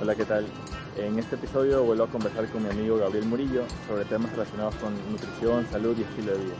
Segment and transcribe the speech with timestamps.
[0.00, 0.46] Hola, ¿qué tal?
[0.96, 4.94] En este episodio vuelvo a conversar con mi amigo Gabriel Murillo sobre temas relacionados con
[5.10, 6.54] nutrición, salud y estilo de vida.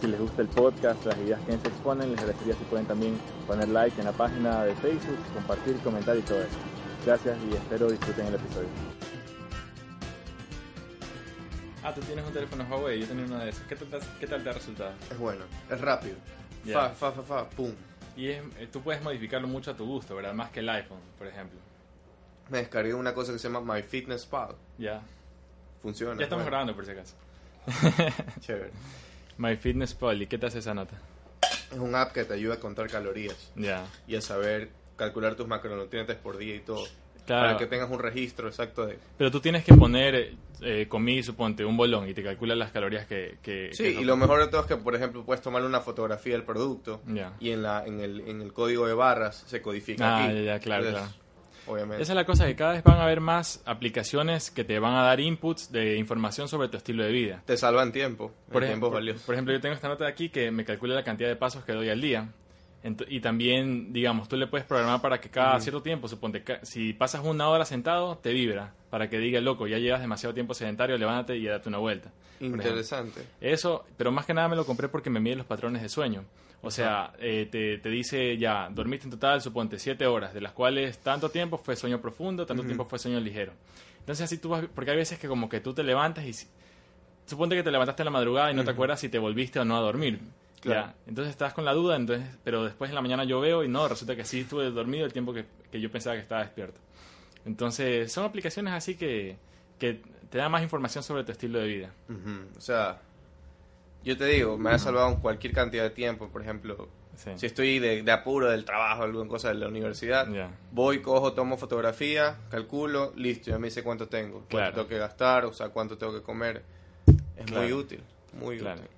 [0.00, 3.18] Si les gusta el podcast, las ideas que se exponen, les agradecería si pueden también
[3.46, 6.56] poner like en la página de Facebook, compartir, comentar y todo eso.
[7.04, 8.68] Gracias y espero disfruten el episodio.
[11.82, 13.62] Ah, tú tienes un teléfono Huawei, yo tenía uno de esos.
[13.66, 14.92] ¿Qué tal, qué tal te ha resultado?
[15.10, 16.16] Es bueno, es rápido.
[16.64, 16.90] Ya.
[16.90, 17.72] Fa, fa, fa, fa, pum.
[18.16, 20.34] Y es- eh, tú puedes modificarlo mucho a tu gusto, ¿verdad?
[20.34, 21.58] Más que el iPhone, por ejemplo.
[22.50, 24.54] Me descargué una cosa que se llama MyFitnessPal.
[24.78, 25.02] Ya.
[25.82, 26.16] Funciona.
[26.18, 27.14] Ya estamos bueno, grabando por si acaso.
[28.40, 28.70] Chévere.
[29.38, 30.96] MyFitnessPal, ¿y qué te hace esa nota?
[31.72, 33.86] Es un app que te ayuda a contar calorías Ya.
[34.06, 36.84] y a saber calcular tus macronutrientes por día y todo.
[37.26, 37.46] Claro.
[37.46, 38.98] Para que tengas un registro exacto de...
[39.16, 43.06] Pero tú tienes que poner eh, comida, suponte, un bolón y te calcula las calorías
[43.06, 43.38] que...
[43.40, 45.80] que Sí, que y lo mejor de todo es que, por ejemplo, puedes tomar una
[45.80, 47.32] fotografía del producto Ya.
[47.38, 50.34] y en, la, en, el, en el código de barras se codifica Ah, aquí.
[50.34, 51.14] ya, ya, claro, Entonces,
[51.70, 52.02] Obviamente.
[52.02, 54.94] Esa es la cosa, que cada vez van a haber más aplicaciones que te van
[54.94, 57.42] a dar inputs de información sobre tu estilo de vida.
[57.46, 58.32] Te salvan tiempo.
[58.50, 59.26] Por, tiempo ejemplo, es valioso.
[59.26, 61.64] por ejemplo, yo tengo esta nota de aquí que me calcula la cantidad de pasos
[61.64, 62.28] que doy al día.
[62.82, 67.22] Y también, digamos, tú le puedes programar para que cada cierto tiempo, suponte, si pasas
[67.22, 71.36] una hora sentado, te vibra, para que diga, loco, ya llevas demasiado tiempo sedentario, levántate
[71.36, 72.10] y date una vuelta.
[72.40, 73.20] Interesante.
[73.40, 76.24] Eso, pero más que nada me lo compré porque me mide los patrones de sueño.
[76.62, 80.52] O sea, eh, te, te dice ya, dormiste en total, suponte, siete horas, de las
[80.52, 83.52] cuales tanto tiempo fue sueño profundo, tanto tiempo fue sueño ligero.
[83.98, 86.34] Entonces así tú vas, porque hay veces que como que tú te levantas y...
[87.26, 89.64] Suponte que te levantaste en la madrugada y no te acuerdas si te volviste o
[89.64, 90.18] no a dormir.
[90.60, 90.88] Claro.
[90.88, 90.94] Ya.
[91.06, 93.88] Entonces estás con la duda, entonces, pero después en la mañana yo veo y no,
[93.88, 96.80] resulta que sí estuve dormido el tiempo que, que yo pensaba que estaba despierto.
[97.46, 99.36] Entonces son aplicaciones así que,
[99.78, 101.90] que te dan más información sobre tu estilo de vida.
[102.08, 102.56] Ujú.
[102.56, 103.00] O sea,
[104.04, 106.28] yo te digo, me ha salvado en cualquier cantidad de tiempo.
[106.28, 107.30] Por ejemplo, Sí.
[107.36, 110.50] si estoy de, de apuro del trabajo, alguna cosa de la universidad, Ya.
[110.72, 114.74] voy, cojo, tomo fotografía, calculo, listo, ya me dice cuánto tengo, cuánto Claro.
[114.74, 116.62] tengo que gastar, o sea, cuánto tengo que comer.
[117.36, 117.76] Es muy Claro.
[117.76, 118.02] útil,
[118.32, 118.80] muy Claro.
[118.80, 118.90] útil.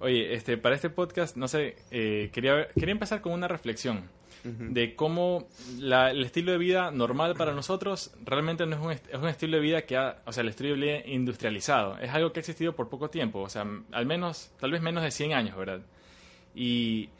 [0.00, 4.02] Oye, este, para este podcast, no sé, eh, quería, quería empezar con una reflexión
[4.42, 5.46] de cómo
[5.78, 9.58] la- el estilo de vida normal para nosotros realmente no es un, es un estilo
[9.58, 11.98] de vida que ha, o sea, el estilo de vida industrializado.
[11.98, 15.02] Es algo que ha existido por poco tiempo, o sea, al menos, tal vez menos
[15.02, 15.80] de 100 años, ¿verdad?
[16.54, 17.10] Y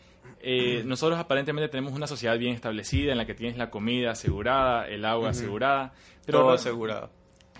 [0.40, 4.88] eh, nosotros aparentemente tenemos una sociedad bien establecida en la que tienes la comida asegurada,
[4.88, 5.92] el agua asegurada,
[6.24, 7.10] pero todo asegurado.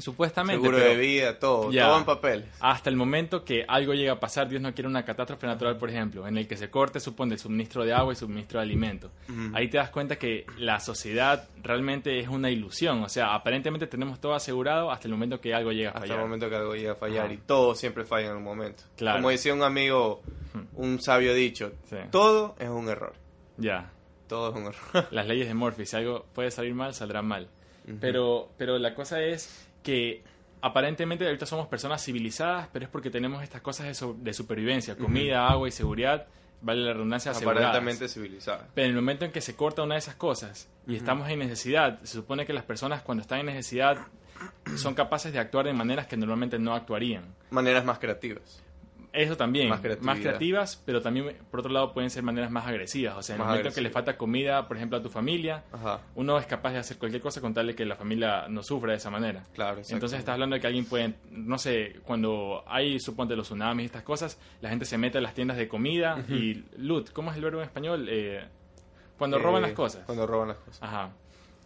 [0.01, 0.61] Supuestamente...
[0.63, 1.87] Seguro pero- de vida, todo, Ya.
[1.87, 2.45] todo en papel.
[2.61, 5.91] hasta el momento que algo llega a pasar, Dios no quiere una catástrofe natural, por
[5.91, 9.11] ejemplo, en el que se corte, supone, el suministro de agua y suministro de alimento.
[9.29, 9.55] Ujú.
[9.55, 13.03] Ahí te das cuenta que la sociedad realmente es una ilusión.
[13.03, 16.17] O sea, aparentemente tenemos todo asegurado hasta el momento que algo llega a Hasta fallar.
[16.19, 17.35] el momento que algo llega a fallar Ajá.
[17.35, 18.83] y todo siempre falla en el momento.
[18.97, 19.19] Claro.
[19.19, 20.23] Como decía un amigo,
[20.75, 21.97] un sabio dicho, Sí.
[22.11, 23.13] todo es un error.
[23.57, 23.91] Ya.
[24.29, 25.09] Todo es un error.
[25.11, 25.85] Las leyes de Murphy.
[25.87, 27.49] Si algo puede salir mal, saldrá mal.
[28.01, 30.23] pero, pero la cosa es que
[30.63, 34.97] aparentemente ahorita somos personas civilizadas, pero es porque tenemos estas cosas de, so- de supervivencia,
[34.97, 36.27] comida, agua y seguridad,
[36.61, 37.33] vale la redundancia.
[37.71, 38.69] Aparentemente civilizada.
[38.75, 41.39] Pero en el momento en que se corta una de esas cosas y estamos en
[41.39, 43.99] necesidad, se supone que las personas cuando están en necesidad
[44.77, 47.25] son capaces de actuar de maneras que normalmente no actuarían.
[47.51, 48.63] Maneras más creativas.
[49.13, 53.17] Eso también, Más más, creativas, pero también, por otro lado, pueden ser maneras más agresivas.
[53.17, 55.09] O sea, en Más el momento en que le falta comida, por ejemplo, a tu
[55.11, 56.01] familia, Ajá.
[56.15, 58.93] uno es capaz de hacer cualquier cosa con tal de que la familia no sufra
[58.93, 59.45] de esa manera.
[59.55, 59.81] Claro.
[59.89, 63.87] Entonces estás hablando de que alguien puede, no sé, cuando hay, suponte, los tsunamis y
[63.87, 67.37] estas cosas, la gente se mete a las tiendas de comida y loot, ¿cómo es
[67.37, 68.07] el verbo en español?
[68.09, 68.45] Eh,
[69.19, 70.03] cuando Eh, roban las cosas.
[70.07, 70.83] Cuando roban las cosas.
[70.83, 71.11] Ajá.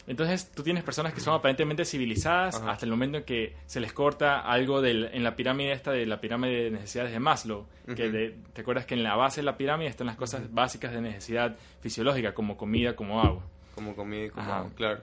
[0.06, 2.72] Entonces tú tienes personas que son aparentemente civilizadas Ajá.
[2.72, 6.04] hasta el momento en que se les corta algo del, en la pirámide esta de
[6.04, 7.66] la pirámide de necesidades de Maslow.
[7.96, 10.92] que de- te acuerdas que en la base de la pirámide están las cosas básicas
[10.92, 13.42] de necesidad fisiológica como comida, como agua.
[13.74, 14.58] Como comida y como Ajá.
[14.58, 15.00] agua, claro.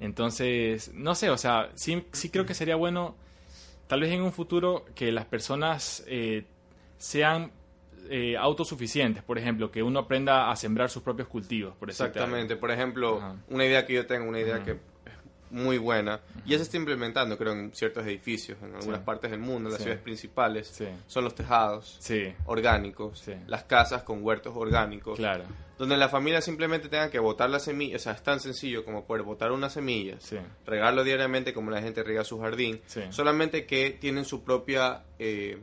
[0.00, 3.14] Entonces, no sé, o sea, sí, sí creo que sería bueno,
[3.86, 6.44] tal vez en un futuro, que las personas eh,
[6.98, 7.50] sean
[8.10, 9.22] eh, autosuficientes.
[9.22, 11.74] Por ejemplo, que uno aprenda a sembrar sus propios cultivos.
[11.76, 11.90] Por.
[11.90, 12.56] Exactamente.
[12.56, 13.36] Por ejemplo, Ajá.
[13.48, 14.64] una idea que yo tengo, una idea Ajá.
[14.64, 14.78] que es
[15.50, 19.06] muy buena, y ya se está implementando, creo, en ciertos edificios, en algunas Sí.
[19.06, 19.84] partes del mundo, en las Sí.
[19.84, 20.86] ciudades principales, Sí.
[21.06, 23.32] son los tejados Sí, orgánicos, Sí.
[23.46, 25.44] las casas con huertos orgánicos, claro.
[25.78, 29.06] donde la familia simplemente tenga que botar la semilla, o sea, es tan sencillo como
[29.06, 30.36] poder botar una semilla, Sí.
[30.66, 33.02] regarlo diariamente como la gente riega su jardín, Sí.
[33.10, 35.62] solamente que tienen su propia eh,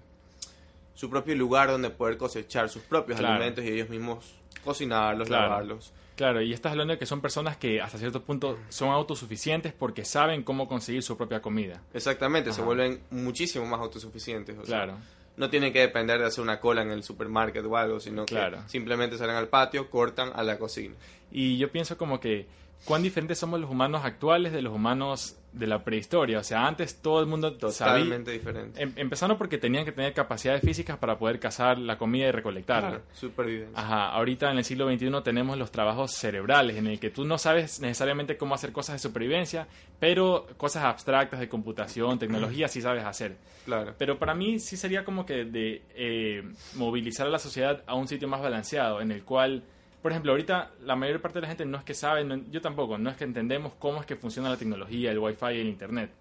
[0.95, 3.35] su propio lugar donde poder cosechar sus propios Claro.
[3.35, 4.33] alimentos y ellos mismos
[4.63, 5.43] cocinarlos, Claro.
[5.49, 5.93] lavarlos.
[6.15, 10.05] Claro, y estás hablando de que son personas que hasta cierto punto son autosuficientes porque
[10.05, 11.81] saben cómo conseguir su propia comida.
[11.93, 14.57] Exactamente, se vuelven muchísimo más autosuficientes.
[14.57, 14.97] o sea, Claro.
[15.35, 18.61] no tienen que depender de hacer una cola en el supermarket o algo, sino Claro.
[18.63, 20.95] que simplemente salen al patio, cortan a la cocina.
[21.33, 22.47] Y yo pienso como que
[22.85, 26.39] cuán diferentes somos los humanos actuales de los humanos de la prehistoria.
[26.39, 27.95] O sea, antes todo el mundo sabía...
[27.95, 28.81] Totalmente diferente.
[28.81, 32.89] Em- empezando porque tenían que tener capacidades físicas para poder cazar la comida y recolectarla.
[32.89, 33.79] Claro, supervivencia.
[33.79, 37.37] Ajá, ahorita en el siglo XXI tenemos los trabajos cerebrales, en el que tú no
[37.37, 39.67] sabes necesariamente cómo hacer cosas de supervivencia,
[39.99, 43.37] pero cosas abstractas de computación, tecnología, sí sabes hacer.
[43.65, 43.95] Claro.
[43.97, 46.43] Pero para mí sí sería como que de eh,
[46.75, 49.63] movilizar a la sociedad a un sitio más balanceado, en el cual,
[50.05, 52.61] por ejemplo, ahorita la mayor parte de la gente no es que sabe, no- yo
[52.61, 55.67] tampoco, no es que entendemos cómo es que funciona la tecnología, el wifi y el
[55.67, 56.11] internet.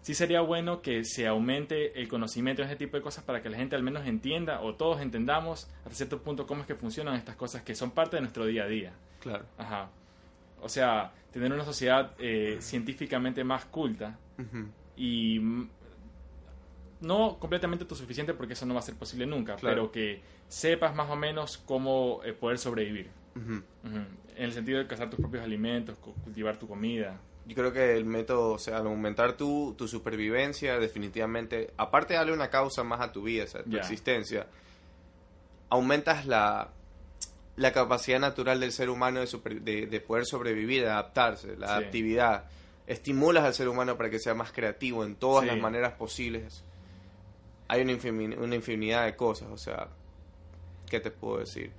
[0.00, 3.50] Sí sería bueno que se aumente el conocimiento en ese tipo de cosas para que
[3.50, 7.14] la gente al menos entienda o todos entendamos hasta cierto punto cómo es que funcionan
[7.16, 8.92] estas cosas que son parte de nuestro día a día.
[9.20, 9.44] Claro.
[9.58, 9.90] Ajá.
[10.62, 14.16] O sea, tener una sociedad eh, científicamente más culta
[14.96, 15.38] y
[17.00, 19.74] no completamente autosuficiente porque eso no va a ser posible nunca, Claro.
[19.76, 23.10] pero que sepas más o menos cómo eh, poder sobrevivir.
[23.34, 23.64] En
[24.36, 27.18] el sentido de cazar tus propios alimentos, cu- cultivar tu comida.
[27.46, 32.18] Yo creo que el método, o sea, al aumentar tu, tu supervivencia, definitivamente, aparte de
[32.18, 34.46] darle una causa más a tu vida, o sea, tu existencia,
[35.68, 36.70] aumentas la,
[37.56, 41.66] la capacidad natural del ser humano de, super- de, de poder sobrevivir, de adaptarse, la
[41.68, 41.72] Sí.
[41.72, 42.44] adaptividad.
[42.86, 45.50] Estimulas al ser humano para que sea más creativo en todas Sí.
[45.50, 46.64] las maneras posibles.
[47.72, 49.88] Hay una, infini- una infinidad de cosas, o sea,
[50.88, 51.70] ¿qué te puedo decir?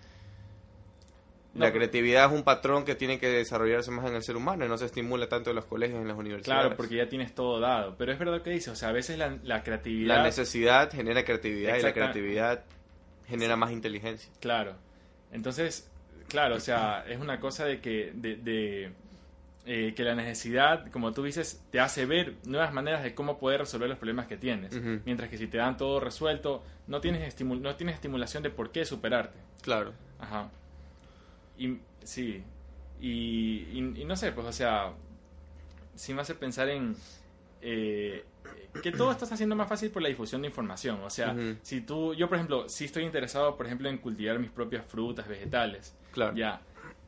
[1.54, 4.70] La creatividad es un patrón que tiene que desarrollarse más en el ser humano y
[4.70, 6.62] no se estimula tanto en los colegios y en las universidades.
[6.62, 7.96] Claro, porque ya tienes todo dado.
[7.98, 10.16] Pero es verdad lo que dices, o sea, a veces la, la creatividad...
[10.16, 12.64] La necesidad genera creatividad y la creatividad
[13.28, 14.32] genera más inteligencia.
[14.40, 14.76] Claro.
[15.34, 15.92] Entonces,
[16.30, 18.94] claro, o sea, es una cosa de que, de, de,
[19.66, 23.60] eh, que la necesidad, como tú dices, te hace ver nuevas maneras de cómo poder
[23.62, 24.76] resolver los problemas que tienes.
[24.76, 25.02] Ujú.
[25.06, 28.72] Mientras que si te dan todo resuelto, no tienes, estimu- no tienes estimulación de por
[28.72, 29.38] qué superarte.
[29.62, 29.94] Claro.
[30.20, 30.50] Ajá.
[31.58, 32.44] Y sí.
[33.00, 34.92] Y, y, y no sé, pues, o sea,
[35.96, 36.96] sí me hace pensar en
[37.62, 38.24] eh,
[38.82, 41.00] que todo esto está haciendo más fácil por la difusión de información.
[41.04, 41.58] O sea, Ujú.
[41.62, 45.28] si tú, yo por ejemplo, sí estoy interesado, por ejemplo, en cultivar mis propias frutas,
[45.28, 45.96] vegetales.
[46.12, 46.36] Claro.
[46.36, 46.62] Ya.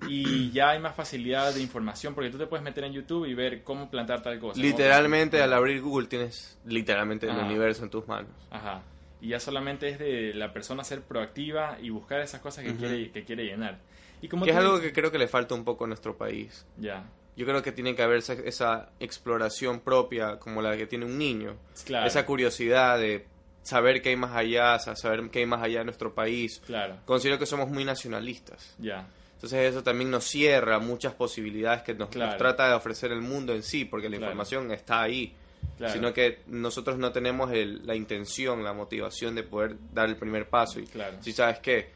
[0.07, 3.33] Y ya hay más facilidad de información porque tú te puedes meter en YouTube y
[3.33, 4.59] ver cómo plantar tal cosa.
[4.59, 8.31] Literalmente al abrir Google tienes literalmente el universo en tus manos.
[8.51, 8.81] Ajá.
[9.21, 13.11] Y ya solamente es de la persona ser proactiva y buscar esas cosas que, quiere,
[13.11, 13.79] que quiere llenar.
[14.21, 16.65] Y como Que es algo que creo que le falta un poco a nuestro país.
[16.77, 17.05] Ya.
[17.37, 21.17] Yo creo que tiene que haber esa, esa exploración propia como la que tiene un
[21.17, 21.55] niño.
[21.85, 22.05] Claro.
[22.05, 23.25] Esa curiosidad de
[23.61, 26.61] saber qué hay más allá, sa- saber qué hay más allá de nuestro país.
[26.65, 26.97] Claro.
[27.05, 28.75] Considero que somos muy nacionalistas.
[28.77, 29.07] Ya.
[29.43, 33.61] Entonces eso también nos cierra muchas posibilidades que nos, trata de ofrecer el mundo en
[33.61, 34.31] sí, porque la Claro.
[34.31, 35.33] información está ahí.
[35.77, 35.93] Claro.
[35.93, 40.47] Sino que nosotros no tenemos el- la intención, la motivación de poder dar el primer
[40.47, 40.79] paso.
[40.79, 41.17] Y Claro.
[41.19, 41.89] si sabes que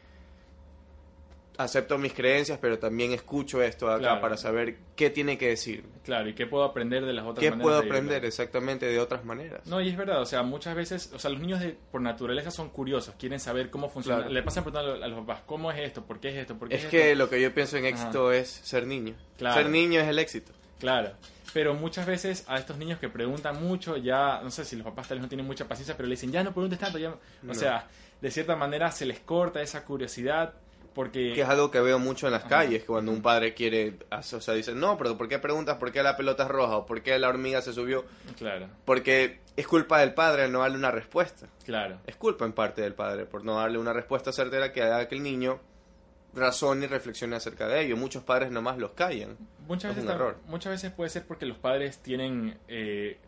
[1.58, 4.20] acepto mis creencias, pero también escucho esto de acá Claro.
[4.20, 5.84] para saber qué tiene que decir.
[6.04, 7.98] Claro, ¿y qué puedo aprender de las otras ¿Qué maneras puedo de vivirlo?
[7.98, 9.66] aprender exactamente de otras maneras?
[9.66, 12.50] No, y es verdad, o sea, muchas veces, o sea, los niños de, por naturaleza
[12.52, 14.18] son curiosos, quieren saber cómo funciona.
[14.18, 14.32] Claro.
[14.32, 16.04] Le pasan preguntando a los papás, ¿cómo es esto?
[16.06, 16.56] ¿Por qué es esto?
[16.56, 17.18] ¿Por qué es es, que esto?
[17.18, 19.14] lo que yo pienso en éxito es ser niño.
[19.36, 19.56] Claro.
[19.60, 20.52] Ser niño es el éxito.
[20.78, 21.10] Claro.
[21.52, 25.08] Pero muchas veces a estos niños que preguntan mucho, ya, no sé si los papás
[25.08, 27.18] tal vez no tienen mucha paciencia, pero le dicen, ya no preguntes tanto, ya no".
[27.42, 27.52] No.
[27.52, 27.88] O sea,
[28.20, 30.54] de cierta manera se les corta esa curiosidad
[30.94, 31.32] porque...
[31.34, 32.48] Que es algo que veo mucho en las Ajá.
[32.50, 35.76] calles, que cuando un padre quiere, hace- o sea, dice, no, pero ¿por qué preguntas
[35.76, 38.04] por qué la pelota es roja o por qué la hormiga se subió?
[38.36, 41.46] Claro, Porque es culpa del padre no darle una respuesta.
[41.64, 41.98] claro.
[42.06, 45.14] Es culpa en parte del padre por no darle una respuesta certera que haga que
[45.16, 45.60] el niño
[46.34, 47.96] razone y reflexione acerca de ello.
[47.96, 49.36] Muchos padres nomás los callan.
[49.66, 50.36] Muchas Es veces, error.
[50.46, 53.18] muchas veces puede ser porque los padres tienen eh,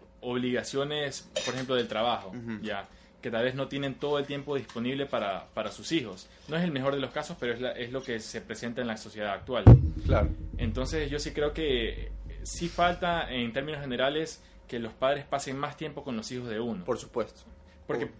[0.44, 2.60] obligaciones, por ejemplo, del trabajo, Ujú.
[2.62, 2.88] ya
[3.20, 6.28] que tal vez no tienen todo el tiempo disponible para, para sus hijos.
[6.48, 8.80] No es el mejor de los casos, pero es, la- es lo que se presenta
[8.80, 9.64] en la sociedad actual.
[10.06, 10.28] Claro.
[10.58, 12.10] Entonces yo sí creo que
[12.42, 16.60] sí falta, en términos generales, que los padres pasen más tiempo con los hijos de
[16.60, 16.84] uno.
[16.84, 17.42] Por supuesto.
[17.86, 18.10] Porque, Uy.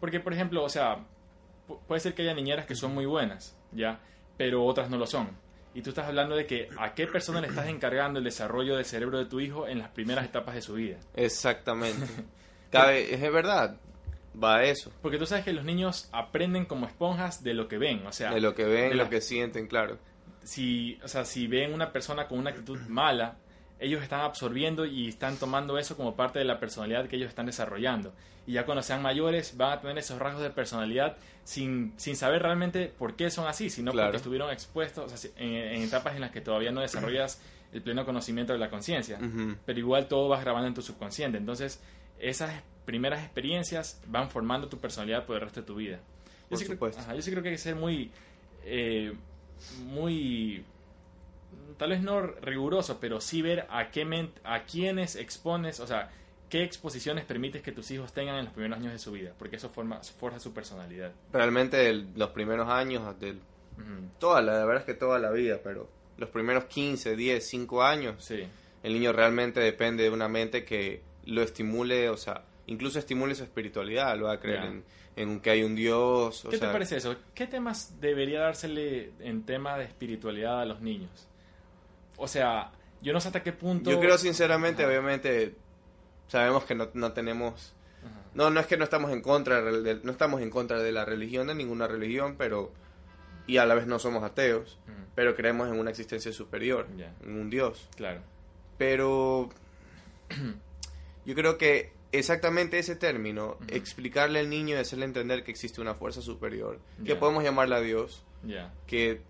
[0.00, 0.96] porque, por ejemplo, o sea,
[1.68, 4.00] pu- puede ser que haya niñeras que son muy buenas, ¿ya?
[4.36, 5.28] Pero otras no lo son.
[5.74, 8.84] Y tú estás hablando de que a qué persona le estás encargando el desarrollo del
[8.84, 10.98] cerebro de tu hijo en las primeras etapas de su vida.
[11.14, 12.04] Exactamente.
[12.70, 13.76] Cabe, es de verdad.
[14.42, 14.90] Va a eso.
[15.02, 18.06] Porque tú sabes que los niños aprenden como esponjas de lo que ven.
[18.06, 19.98] O sea, De lo que ven, de lo la- que sienten, claro.
[20.42, 23.36] si, o sea, si ven una persona con una actitud mala,
[23.78, 27.46] ellos están absorbiendo y están tomando eso como parte de la personalidad que ellos están
[27.46, 28.12] desarrollando.
[28.46, 32.42] Y ya cuando sean mayores van a tener esos rasgos de personalidad sin, sin saber
[32.42, 34.08] realmente por qué son así, sino Claro.
[34.08, 37.40] porque estuvieron expuestos o sea, si- en, en etapas en las que todavía no desarrollas
[37.72, 39.18] el pleno conocimiento de la conciencia.
[39.64, 41.38] Pero igual todo vas grabando en tu subconsciente.
[41.38, 41.80] Entonces,
[42.22, 46.00] esas primeras experiencias van formando tu personalidad por el resto de tu vida.
[46.48, 47.00] Por sí creo- supuesto.
[47.02, 48.10] ajá, yo sí creo que hay que ser muy,
[48.64, 49.12] eh,
[49.84, 50.64] muy
[51.78, 56.10] tal vez no riguroso, pero sí ver a qué men- a quiénes expones, o sea,
[56.48, 59.56] qué exposiciones permites que tus hijos tengan en los primeros años de su vida, porque
[59.56, 61.12] eso forma, forja su personalidad.
[61.32, 64.08] Realmente el- los primeros años, del, Ujú.
[64.18, 65.88] toda la, la verdad es que toda la vida, pero
[66.18, 68.44] los primeros 15, 10, 5 años, Sí,
[68.82, 73.44] el niño realmente depende de una mente que lo estimule, o sea, incluso estimule su
[73.44, 74.84] espiritualidad, lo va a creer en,
[75.16, 76.44] en que hay un Dios.
[76.44, 77.16] O ¿Qué sea, te parece eso?
[77.34, 81.28] ¿Qué temas debería dársele en tema de espiritualidad a los niños?
[82.16, 83.90] O sea, yo no sé hasta qué punto...
[83.90, 84.90] Yo creo sinceramente, Ajá.
[84.90, 85.54] obviamente,
[86.28, 87.74] sabemos que no, no tenemos...
[88.04, 88.20] Ajá.
[88.34, 91.04] No, no es que no estamos en contra de, no estamos en contra de la
[91.04, 92.72] religión, de ninguna religión, pero...
[93.46, 94.78] Y a la vez no somos ateos,
[95.16, 97.12] pero creemos en una existencia superior, Ya.
[97.24, 97.88] en un Dios.
[97.96, 98.20] Claro.
[98.78, 99.50] Pero
[101.26, 105.94] yo creo que exactamente ese término, explicarle al niño y hacerle entender que existe una
[105.94, 108.24] fuerza superior, que podemos llamarla Dios,
[108.86, 109.20] que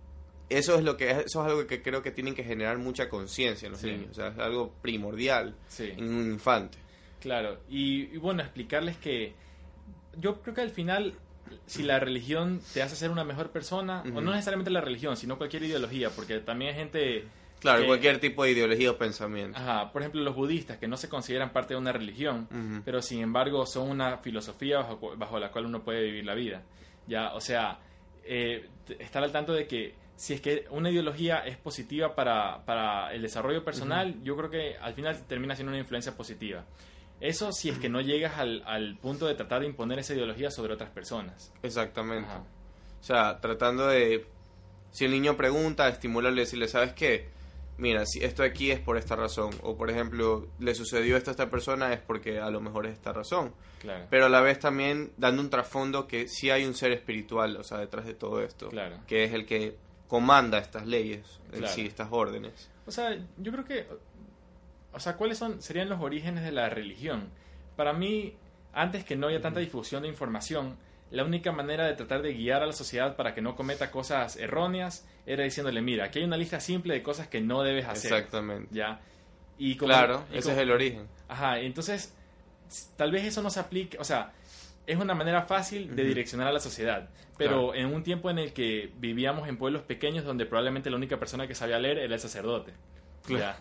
[0.48, 3.66] eso es lo que eso es algo que creo que tienen que generar mucha conciencia
[3.66, 3.86] en los Sí.
[3.92, 5.90] niños, o sea, es algo primordial Sí.
[5.96, 6.78] en un infante.
[7.20, 9.32] Claro, y, y bueno, explicarles que
[10.18, 11.14] yo creo que al final,
[11.66, 15.38] si la religión te hace ser una mejor persona, o no necesariamente la religión, sino
[15.38, 17.24] cualquier ideología, porque también hay gente...
[17.62, 19.58] Claro, que- cualquier tipo de ideología o pensamiento.
[19.58, 23.20] Ajá, por ejemplo, los budistas, que no se consideran parte de una religión, pero sin
[23.22, 26.62] embargo son una filosofía bajo, bajo la cual uno puede vivir la vida.
[27.06, 27.78] Ya, o sea,
[28.24, 33.12] eh, estar al tanto de que si es que una ideología es positiva para, para
[33.14, 36.64] el desarrollo personal, yo creo que al final termina siendo una influencia positiva.
[37.20, 40.50] Eso si es que no llegas al, al punto de tratar de imponer esa ideología
[40.50, 41.52] sobre otras personas.
[41.62, 42.28] Exactamente.
[42.28, 42.42] Ajá.
[43.00, 44.26] O sea, tratando de
[44.90, 47.28] si el niño pregunta, estimularle, decirle, ¿sabes qué?
[47.82, 51.32] Mira, si esto aquí es por esta razón, o por ejemplo, le sucedió esto a
[51.32, 53.52] esta persona es porque a lo mejor es esta razón.
[53.80, 54.06] Claro.
[54.10, 57.64] pero a la vez también dando un trasfondo que sí hay un ser espiritual, o
[57.64, 58.98] sea, detrás de todo esto, Claro.
[59.08, 61.74] que es el que comanda estas leyes, en Claro.
[61.74, 62.70] sí, estas órdenes.
[62.86, 63.88] O sea, yo creo que,
[64.92, 67.30] o sea, ¿cuáles son serían los orígenes de la religión?
[67.74, 68.36] Para mí,
[68.72, 70.76] antes que no haya tanta difusión de información,
[71.12, 74.36] la única manera de tratar de guiar a la sociedad para que no cometa cosas
[74.36, 78.12] erróneas era diciéndole, mira, aquí hay una lista simple de cosas que no debes hacer.
[78.12, 78.68] Exactamente.
[78.74, 79.00] Ya.
[79.58, 81.08] Y como- Claro, y ese como- es el origen.
[81.28, 82.14] Ajá, entonces,
[82.96, 84.32] tal vez eso no se aplique, o sea,
[84.86, 88.52] es una manera fácil de direccionar a la sociedad, pero en un tiempo en el
[88.52, 92.20] que vivíamos en pueblos pequeños donde probablemente la única persona que sabía leer era el
[92.20, 92.72] sacerdote.
[93.24, 93.42] Claro.
[93.44, 93.58] Ya.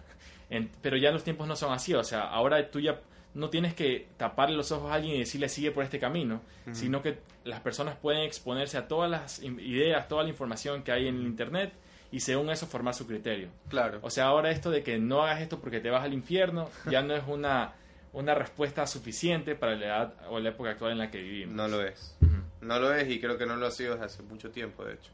[0.49, 2.99] En- pero ya los tiempos no son así, o sea, ahora tú ya
[3.33, 6.41] no tienes que taparle los ojos a alguien y decirle sigue por este camino,
[6.73, 11.07] sino que las personas pueden exponerse a todas las ideas, toda la información que hay
[11.07, 11.73] en el Internet
[12.11, 13.49] y según eso formar su criterio.
[13.69, 13.99] Claro.
[14.01, 17.01] O sea, ahora esto de que no hagas esto porque te vas al infierno ya
[17.01, 17.73] no es una,
[18.13, 21.55] una respuesta suficiente para la edad o la época actual en la que vivimos.
[21.55, 22.17] no lo es.
[22.59, 24.93] No lo es y creo que no lo ha sido desde hace mucho tiempo, de
[24.93, 25.09] hecho.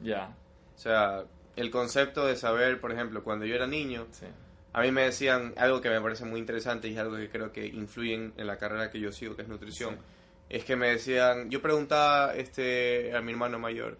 [0.00, 0.34] Ya,
[0.76, 1.24] O sea,
[1.56, 4.26] el concepto de saber, por ejemplo, cuando yo era niño, sí.
[4.72, 7.52] A mí me decían algo que me parece muy interesante y es algo que creo
[7.52, 9.98] que influye en, la carrera que yo sigo, que es nutrición.
[10.48, 13.98] Es que me decían, yo preguntaba este, a mi hermano mayor,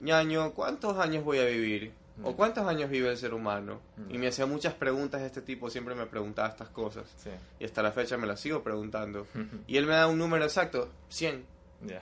[0.00, 1.92] ñaño, ¿cuántos años voy a vivir?
[2.22, 2.34] ¿O Mm.
[2.34, 3.80] cuántos años vive el ser humano?
[3.96, 4.14] Mm.
[4.14, 7.12] Y me hacía muchas preguntas de este tipo, siempre me preguntaba estas cosas.
[7.16, 7.30] Sí.
[7.58, 9.26] Y hasta la fecha me las sigo preguntando.
[9.66, 11.44] Y él me da un número exacto, 100.
[11.86, 12.00] ya.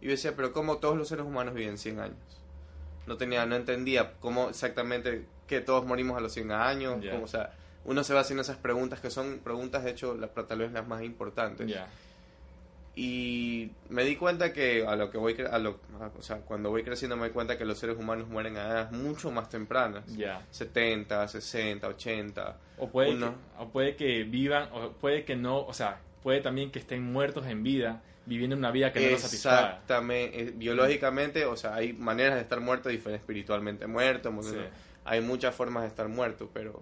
[0.00, 2.18] Y yo decía, pero ¿cómo todos los seres humanos viven 100 años?
[3.06, 7.00] No tenía, no entendía cómo exactamente que todos morimos a los 100 años.
[7.02, 7.12] Ya.
[7.12, 7.52] cómo, o sea,
[7.84, 10.86] uno se va haciendo esas preguntas que son preguntas, de hecho, las, tal vez las
[10.86, 11.68] más importantes.
[12.98, 16.70] Y me di cuenta que a lo que voy, a lo, a- o sea, cuando
[16.70, 20.06] voy creciendo me doy cuenta que los seres humanos mueren a edades mucho más tempranas.
[20.16, 20.40] Ya.
[20.50, 22.56] 70, 60, 80.
[22.78, 23.32] O puede, Uno.
[23.32, 27.02] que, o puede que vivan, o puede que no, o sea, puede también que estén
[27.02, 29.60] muertos en vida, viviendo una vida que no los satisfaga.
[29.72, 30.40] Exactamente.
[30.40, 34.32] Eh, Biológicamente, o sea, hay maneras de estar muerto diferentes, espiritualmente muerto.
[34.42, 34.56] Sí.
[35.06, 36.80] Hay muchas formas de estar muerto, pero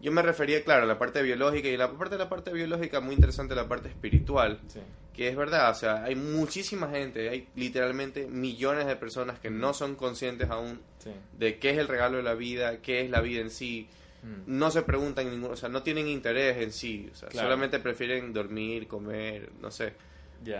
[0.00, 3.00] yo me refería, claro, a la parte biológica y la parte de la parte biológica
[3.00, 4.80] muy interesante la parte espiritual, Sí.
[5.14, 9.74] que es verdad, o sea, hay muchísima gente, hay literalmente millones de personas que no
[9.74, 11.10] son conscientes aún Sí.
[11.38, 13.88] de qué es el regalo de la vida, qué es la vida en sí,
[14.22, 14.42] Ujú.
[14.46, 17.46] no se preguntan ningún, o sea, no tienen interés en sí, o sea, Claro.
[17.48, 19.92] solamente prefieren dormir, comer, no sé.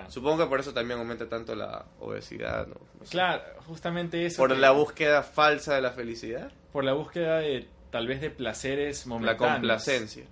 [0.07, 2.77] Supongo que por eso también aumenta tanto la obesidad, ¿no?
[3.01, 3.11] No sé.
[3.11, 4.37] Claro, justamente eso.
[4.37, 8.31] Por que- la búsqueda falsa de la felicidad, por la búsqueda de tal vez de
[8.31, 9.53] placeres la momentáneos.
[9.59, 10.25] complacencia.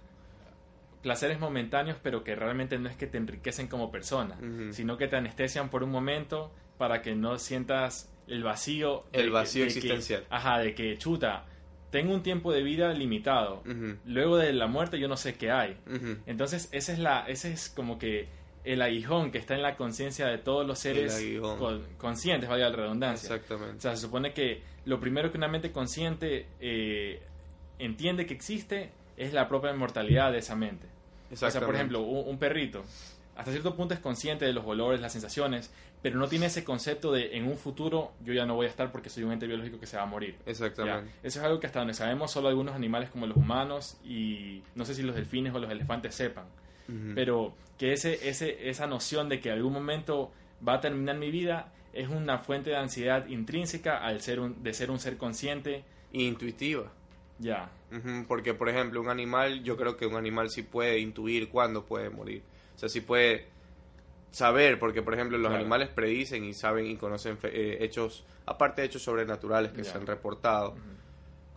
[1.03, 4.37] Placeres momentáneos, pero que realmente no es que te enriquecen como persona,
[4.73, 9.05] sino que te anestesian por un momento para que no sientas el vacío.
[9.13, 10.27] El vacío que- existencial.
[10.29, 11.47] ajá, de que chuta,
[11.91, 13.63] tengo un tiempo de vida limitado.
[14.05, 15.79] Luego de la muerte yo no sé qué hay.
[16.27, 18.29] Entonces, ese es la ese es como que
[18.65, 22.77] el aguijón que está en la conciencia de todos los seres con- conscientes, valga la
[22.77, 23.31] redundancia.
[23.31, 23.81] O Exactamente.
[23.81, 27.23] sea, se supone que lo primero que una mente consciente eh,
[27.79, 30.87] entiende que existe es la propia inmortalidad de esa mente.
[31.33, 32.83] O sea, por ejemplo, un, un, perrito,
[33.37, 35.71] hasta cierto punto es consciente de los olores, las sensaciones,
[36.03, 38.91] pero no tiene ese concepto de en un futuro yo ya no voy a estar
[38.91, 40.37] porque soy un ente biológico que se va a morir.
[40.47, 41.13] Exactamente.
[41.23, 44.85] Eso es algo que hasta donde sabemos solo algunos animales como los humanos y no
[44.85, 46.47] sé si los delfines o los elefantes sepan.
[47.15, 50.33] Pero que ese, ese, esa noción de que algún momento
[50.67, 54.73] va a terminar mi vida es una fuente de ansiedad intrínseca al ser un, de
[54.75, 55.85] ser un ser consciente.
[56.13, 56.93] Intuitiva.
[57.39, 57.71] Ya.
[58.29, 62.11] porque, por ejemplo, un animal, yo creo que un animal sí puede intuir cuándo puede
[62.11, 62.43] morir.
[62.77, 63.47] O sea, sí puede
[64.31, 68.89] saber, porque, por ejemplo, los animales predicen y saben y conocen eh, hechos, aparte de
[68.89, 70.77] hechos sobrenaturales que se han reportado,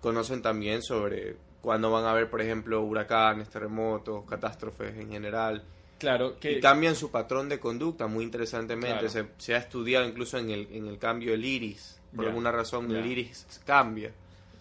[0.01, 5.63] conocen también sobre cuándo van a haber, por ejemplo, huracanes, terremotos, catástrofes en general.
[5.97, 6.51] Claro, que...
[6.51, 9.07] Y cambian su patrón de conducta muy interesantemente.
[9.37, 12.01] Se, ha estudiado incluso en el, en el cambio del iris.
[12.13, 14.11] Por alguna razón el iris cambia.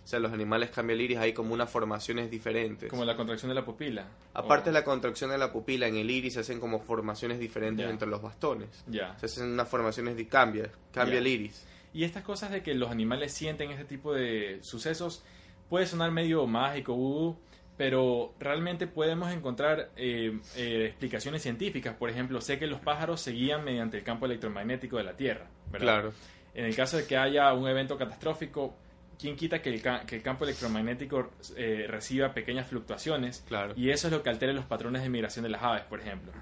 [0.05, 2.89] O sea, los animales cambian el iris, hay como unas formaciones diferentes.
[2.89, 4.07] Como la contracción de la pupila.
[4.33, 7.85] Aparte de la contracción de la pupila, en el iris se hacen como formaciones diferentes
[7.89, 8.85] entre los bastones.
[8.87, 9.19] Ya.
[9.19, 11.67] Se hacen unas formaciones de cambia, cambia el iris.
[11.93, 15.25] Y estas cosas de que los animales sienten este tipo de sucesos
[15.73, 17.35] puede sonar medio mágico,
[17.79, 21.97] pero realmente podemos encontrar eh, eh, explicaciones científicas.
[21.97, 25.47] Por ejemplo, sé que los pájaros se guían mediante el campo electromagnético de la Tierra,
[25.71, 25.87] ¿verdad?
[25.87, 26.13] Claro.
[26.53, 28.75] En el caso de que haya un evento catastrófico,
[29.19, 33.43] ¿quién quita que el, que el campo electromagnético eh, reciba pequeñas fluctuaciones?
[33.49, 33.73] Claro.
[33.75, 36.33] Y eso es lo que altera los patrones de migración de las aves, por ejemplo.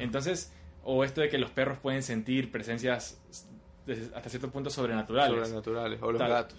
[0.00, 3.22] Entonces, o esto de que los perros pueden sentir presencias
[4.16, 5.32] hasta cierto punto sobrenaturales.
[5.32, 6.58] Sobrenaturales, o los gatos.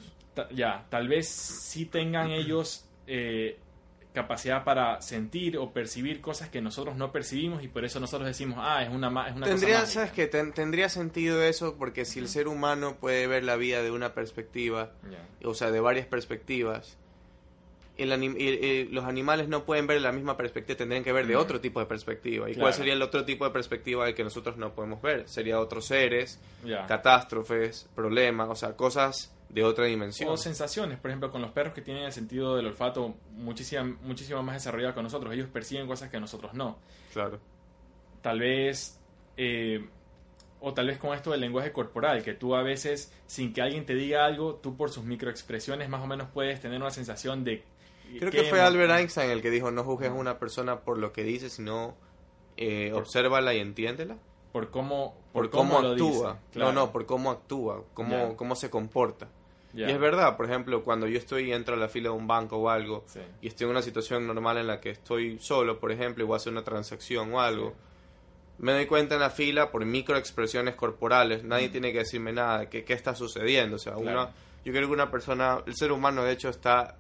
[0.51, 3.57] Ya, tal vez sí tengan ellos eh,
[4.13, 8.59] capacidad para sentir o percibir cosas que nosotros no percibimos y por eso nosotros decimos,
[8.61, 12.27] ah, es una, es una tendría, cosa ¿sabes que tendría sentido eso porque si el
[12.27, 14.91] ser humano puede ver la vida de una perspectiva,
[15.43, 16.97] o sea, de varias perspectivas,
[17.97, 21.79] el los animales no pueden ver la misma perspectiva, tendrían que ver de otro tipo
[21.79, 22.50] de perspectiva.
[22.50, 25.27] ¿Y cuál sería el otro tipo de perspectiva del que nosotros no podemos ver?
[25.29, 26.39] Sería otros seres,
[26.87, 30.29] catástrofes, problemas, o sea, cosas de otra dimensión.
[30.29, 34.42] O sensaciones, por ejemplo, con los perros que tienen el sentido del olfato muchísimo, muchísimo
[34.44, 35.33] más desarrollado que nosotros.
[35.33, 36.77] Ellos perciben cosas que nosotros no.
[37.14, 37.40] Claro.
[38.22, 39.00] Tal vez...
[39.37, 39.87] Eh,
[40.64, 43.83] o tal vez con esto del lenguaje corporal, que tú a veces, sin que alguien
[43.83, 47.64] te diga algo, tú por sus microexpresiones más o menos puedes tener una sensación de
[48.20, 51.11] Creo que fue Albert Einstein el que dijo, no juzgues a una persona por lo
[51.14, 51.96] que dice, sino
[52.57, 54.18] eh, obsérvala y entiéndela.
[54.51, 56.40] Por cómo, por, cómo, actúa.
[56.55, 59.29] No, no, por cómo actúa, cómo, cómo se comporta.
[59.74, 62.27] Y es verdad, por ejemplo, cuando yo estoy y entro a la fila de un
[62.27, 63.05] banco o algo,
[63.42, 66.36] y estoy en una situación normal en la que estoy solo, por ejemplo, y voy
[66.36, 67.74] a hacer una transacción o algo,
[68.60, 71.72] me doy cuenta en la fila por microexpresiones corporales, nadie mm.
[71.72, 73.77] tiene que decirme nada, que qué está sucediendo.
[73.77, 74.29] O sea, una,
[74.64, 76.98] yo creo que una persona, el ser humano de hecho está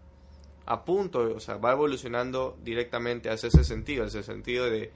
[0.65, 4.91] a punto, o sea, va evolucionando directamente hacia ese sentido, hacia ese sentido de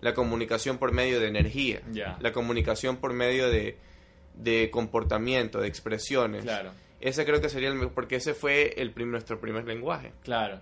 [0.00, 1.82] la comunicación por medio de energía,
[2.20, 3.78] la comunicación por medio de,
[4.34, 6.42] de comportamiento, de expresiones.
[6.42, 6.72] Claro.
[7.00, 10.12] Ese creo que sería el mejor, porque ese fue el nuestro primer lenguaje.
[10.22, 10.60] Claro.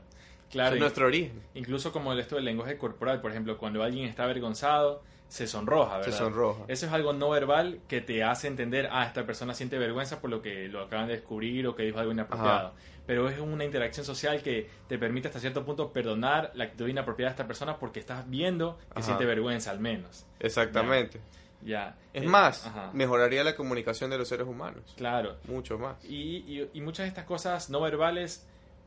[0.51, 0.77] Claro.
[0.77, 1.42] Es nuestro origen.
[1.55, 5.99] Incluso como el esto del lenguaje corporal, por ejemplo, cuando alguien está avergonzado, se sonroja,
[5.99, 6.12] ¿verdad?
[6.12, 6.64] Se sonroja.
[6.68, 10.31] Eso es algo no verbal que te hace entender, ah, esta persona siente vergüenza por
[10.31, 12.75] lo que lo acaban de descubrir o que dijo algo inapropiado.
[13.07, 17.31] Pero es una interacción social que te permite hasta cierto punto perdonar la actitud inapropiada
[17.31, 20.27] de esta persona porque estás viendo que siente vergüenza al menos.
[20.38, 21.20] Exactamente.
[21.62, 21.97] Ya.
[22.12, 24.95] Es más, mejoraría la comunicación de los seres humanos.
[24.97, 25.37] Claro.
[25.45, 26.03] Mucho más.
[26.05, 28.47] Y, y, muchas de estas cosas no verbales,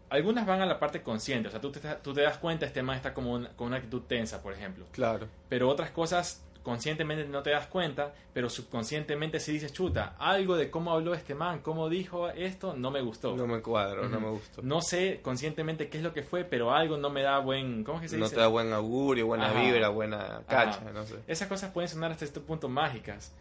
[0.10, 1.47] algunas van a la parte consciente.
[1.47, 4.01] O sea, tú te, tú te das cuenta, este man está como con una actitud
[4.03, 4.86] tensa, por ejemplo.
[4.91, 5.27] Claro.
[5.49, 10.69] Pero otras cosas conscientemente no te das cuenta, pero subconscientemente si dices, chuta, algo de
[10.69, 13.36] cómo habló este man, cómo dijo esto, no me gustó.
[13.36, 14.62] No me cuadro, no me gustó.
[14.62, 17.97] No sé conscientemente qué es lo que fue, pero algo no me da buen, ¿cómo
[17.97, 21.15] es que se no te da buen augurio, buena vibra, buena cacha, no sé.
[21.27, 23.34] Esas cosas pueden sonar hasta este punto mágicas.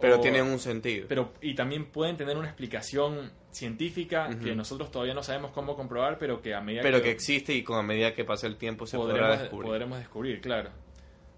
[0.00, 1.06] Pero tienen un sentido.
[1.08, 6.18] Pero, y también pueden tener una explicación científica que nosotros todavía no sabemos cómo comprobar,
[6.18, 8.86] pero que a medida pero que, existe y con a medida que pase el tiempo
[8.86, 9.70] se podrá descubrir.
[9.70, 10.70] Podremos descubrir, claro.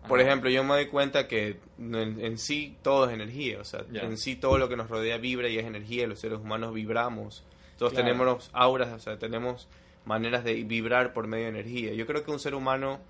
[0.06, 4.16] Por ejemplo, yo me doy cuenta que en, sí todo es energía, o sea, en
[4.16, 7.44] sí todo lo que nos rodea vibra y es energía, los seres humanos vibramos,
[7.76, 9.68] todos tenemos auras, o sea, tenemos
[10.04, 11.92] maneras de vibrar por medio de energía.
[11.92, 13.00] Yo creo que un ser humano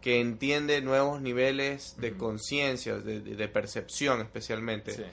[0.00, 5.06] que entiende nuevos niveles de conciencia, de, percepción especialmente,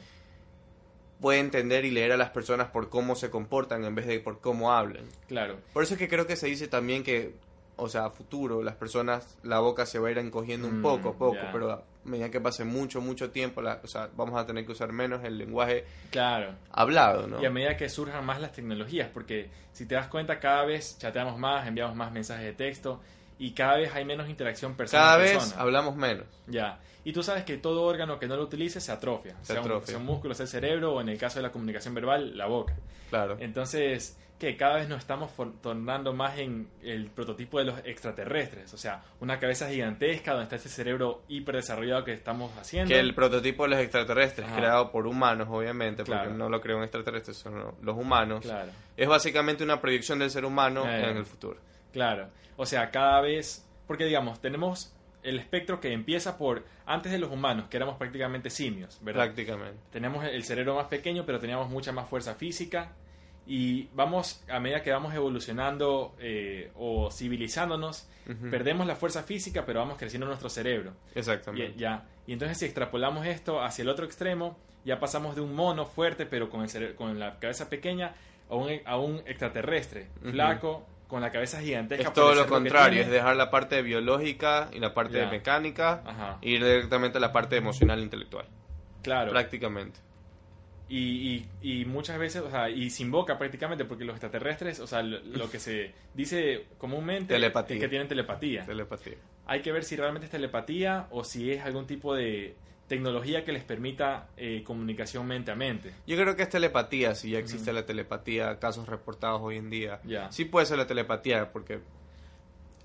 [1.20, 4.40] puede entender y leer a las personas por cómo se comportan en vez de por
[4.40, 5.06] cómo hablan.
[5.28, 5.58] Claro.
[5.74, 7.34] Por eso es que creo que se dice también que
[7.78, 10.82] o sea, a futuro, las personas, la boca se va a ir encogiendo un mm,
[10.84, 14.38] poco a poco, pero a medida que pase mucho, mucho tiempo, la, o sea, vamos
[14.40, 16.54] a tener que usar menos el lenguaje Claro.
[16.72, 17.42] hablado, ¿no?
[17.42, 20.98] Y a medida que surjan más las tecnologías, porque si te das cuenta, cada vez
[21.00, 23.00] chateamos más, enviamos más mensajes de texto
[23.40, 25.62] y cada vez hay menos interacción persona Cada a vez persona.
[25.62, 26.26] hablamos menos.
[26.48, 26.80] Ya.
[27.04, 29.36] Y tú sabes que todo órgano que no lo utilice se atrofia.
[29.42, 29.88] Se sea, un- atrofia.
[29.88, 32.48] sea un músculo, sea el cerebro o en el caso de la comunicación verbal, la
[32.48, 32.76] boca.
[33.10, 33.38] Claro.
[33.40, 38.72] Entonces, que cada vez nos estamos tornando más en el prototipo de los extraterrestres.
[38.74, 42.90] O sea, una cabeza gigantesca donde está ese cerebro hiperdesarrollado que estamos haciendo.
[42.90, 44.56] Que el prototipo de los extraterrestres, Ajá.
[44.58, 48.70] creado por humanos, obviamente, porque no lo creó un extraterrestre, son los humanos, Claro.
[48.96, 51.10] es básicamente una proyección del ser humano Eh.
[51.10, 51.60] en el futuro.
[51.92, 52.30] Claro.
[52.58, 53.64] O sea, cada vez.
[53.88, 58.50] Porque digamos, tenemos el espectro que empieza por antes de los humanos, que éramos prácticamente
[58.50, 59.26] simios, ¿verdad?
[59.26, 59.80] Prácticamente.
[59.92, 62.92] Tenemos el cerebro más pequeño, pero teníamos mucha más fuerza física.
[63.48, 68.10] Y vamos, a medida que vamos evolucionando eh, o civilizándonos,
[68.52, 70.94] perdemos la fuerza física, pero vamos creciendo nuestro cerebro.
[71.16, 71.74] Y, Exactamente.
[71.78, 72.06] ya.
[72.28, 76.26] y entonces si extrapolamos esto hacia el otro extremo, ya pasamos de un mono fuerte,
[76.26, 78.16] pero con, el con la cabeza pequeña,
[78.50, 82.08] a un, a un extraterrestre, flaco, con la cabeza gigantesca.
[82.08, 86.38] Es todo lo contrario, es dejar la parte biológica y la parte mecánica Ajá.
[86.42, 88.46] ir directamente a la parte emocional e intelectual.
[89.04, 89.32] Claro.
[89.32, 90.00] Prácticamente.
[90.90, 94.88] Y, y, y muchas veces, o sea, y sin boca prácticamente, porque los extraterrestres, o
[94.88, 97.76] sea, lo, lo que se dice comúnmente Telepatía.
[97.76, 98.66] es que tienen telepatía.
[98.66, 99.16] Telepatía.
[99.46, 102.56] Hay que ver si realmente es telepatía o si es algún tipo de
[102.88, 105.94] tecnología que les permita eh, comunicación mente a mente.
[106.08, 110.00] Yo creo que es telepatía, si ya existe la telepatía, casos reportados hoy en día.
[110.30, 111.82] Sí puede ser la telepatía, porque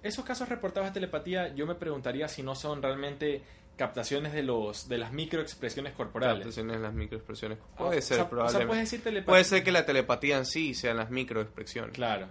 [0.02, 3.42] Esos casos reportados de telepatía, yo me preguntaría si no son realmente
[3.86, 6.38] captaciones de los de las microexpresiones corporales.
[6.38, 7.58] captaciones en las microexpresiones.
[7.60, 8.58] Ah, Puede o ser, O probablemente.
[8.58, 9.26] sea, puedes decir telepatía.
[9.32, 11.92] Puede ser que la telepatía en sí sean las microexpresiones.
[11.94, 12.28] Claro.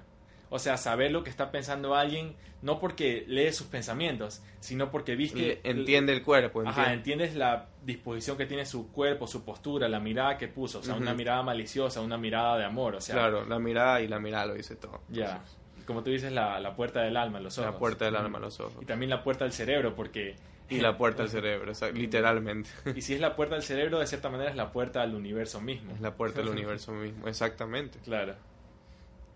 [0.49, 5.15] O sea, saber lo que está pensando alguien, no porque lee sus pensamientos, sino porque
[5.15, 5.61] viste...
[5.63, 6.93] Entiende el cuerpo, Ajá, entiende.
[7.25, 10.79] entiendes la disposición que tiene su cuerpo, su postura, la mirada que puso.
[10.79, 12.95] O sea, una mirada maliciosa, una mirada de amor.
[12.95, 15.01] O sea, claro, la mirada y la mirada lo dice todo.
[15.09, 15.41] ya.
[15.85, 17.73] Como tú dices, la, la puerta del alma, los ojos.
[17.73, 18.75] la puerta del alma, los ojos.
[18.81, 20.35] Y también la puerta del cerebro, porque...
[20.77, 22.69] Y la puerta del cerebro, o sea, literalmente.
[22.95, 25.59] Y si es la puerta del cerebro, de cierta manera es la puerta al universo
[25.61, 25.93] mismo.
[25.93, 27.99] Es la puerta del universo mismo, exactamente.
[28.03, 28.35] Claro.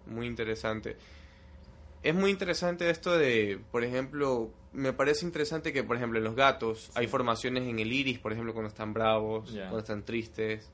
[0.08, 0.98] Muy interesante.
[2.04, 6.36] Es muy interesante esto de, por ejemplo, me parece interesante que, por ejemplo, en los
[6.36, 10.72] gatos hay formaciones en el iris, por ejemplo, cuando están bravos, cuando están tristes.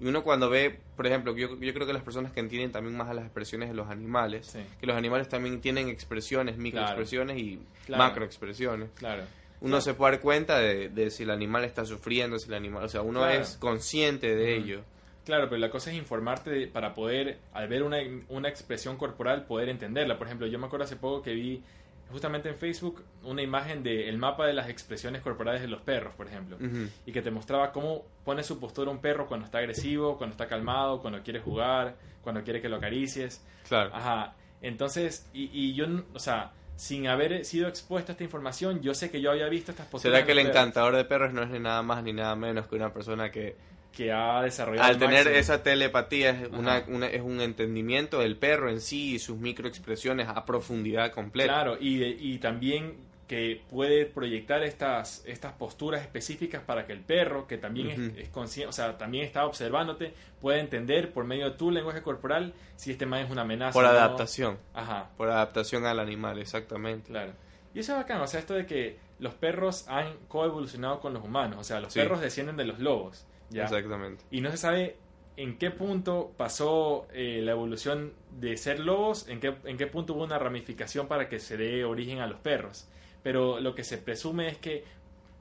[0.00, 2.96] Y uno cuando ve, por ejemplo, yo, yo creo que las personas que entienden también
[2.96, 4.60] más a las expresiones de los animales, Sí.
[4.80, 8.02] que los animales también tienen expresiones, microexpresiones y Claro.
[8.04, 8.90] macroexpresiones.
[8.96, 9.24] Claro.
[9.64, 9.80] Uno Claro.
[9.82, 12.88] se puede dar cuenta de, de si el animal está sufriendo, si el animal, o
[12.88, 13.40] sea, uno Claro.
[13.42, 14.82] es consciente de ello.
[15.24, 17.96] Claro, pero la cosa es informarte de- para poder, al ver una,
[18.28, 20.18] una expresión corporal, poder entenderla.
[20.18, 21.62] Por ejemplo, yo me acuerdo hace poco que vi
[22.10, 26.26] justamente en Facebook una imagen del mapa de las expresiones corporales de los perros, por
[26.26, 26.58] ejemplo.
[27.06, 30.46] Y que te mostraba cómo pone su postura un perro cuando está agresivo, cuando está
[30.46, 33.42] calmado, cuando quiere jugar, cuando quiere que lo acaricies.
[33.66, 33.90] Claro.
[33.94, 34.34] Ajá.
[34.60, 39.10] Entonces, y, y yo, o sea, sin haber sido expuesto a esta información, yo sé
[39.10, 40.14] que yo había visto estas posturas.
[40.16, 42.74] ¿Será que el encantador de perros no es ni nada más ni nada menos que
[42.76, 43.56] una persona que
[43.96, 44.88] Que ha desarrollado.
[44.88, 45.36] al tener máximo.
[45.36, 46.86] esa telepatía es, una, Ajá.
[46.88, 51.52] una- es un entendimiento del perro en sí y sus microexpresiones a profundidad completa?
[51.52, 52.94] Claro, y, de- y también
[53.26, 58.28] que puede proyectar estas, estas posturas específicas para que el perro, que también es- es,
[58.28, 62.90] consciente, o sea, también está observándote, pueda entender por medio de tu lenguaje corporal si
[62.90, 63.72] este man es una amenaza.
[63.72, 63.90] Por no.
[63.90, 67.08] adaptación, Ajá, por adaptación al animal, exactamente.
[67.10, 67.32] claro.
[67.74, 71.24] Y eso es bacán, o sea, esto de que los perros han coevolucionado con los
[71.24, 72.00] humanos, o sea, los Sí.
[72.00, 73.26] perros descienden de los lobos.
[73.50, 73.64] ¿ya?
[73.64, 74.22] Exactamente.
[74.30, 74.96] Y no se sabe
[75.36, 80.12] en qué punto pasó eh, la evolución de ser lobos, en qué, en qué punto
[80.14, 82.88] hubo una ramificación para que se dé origen a los perros.
[83.24, 84.84] Pero lo que se presume es que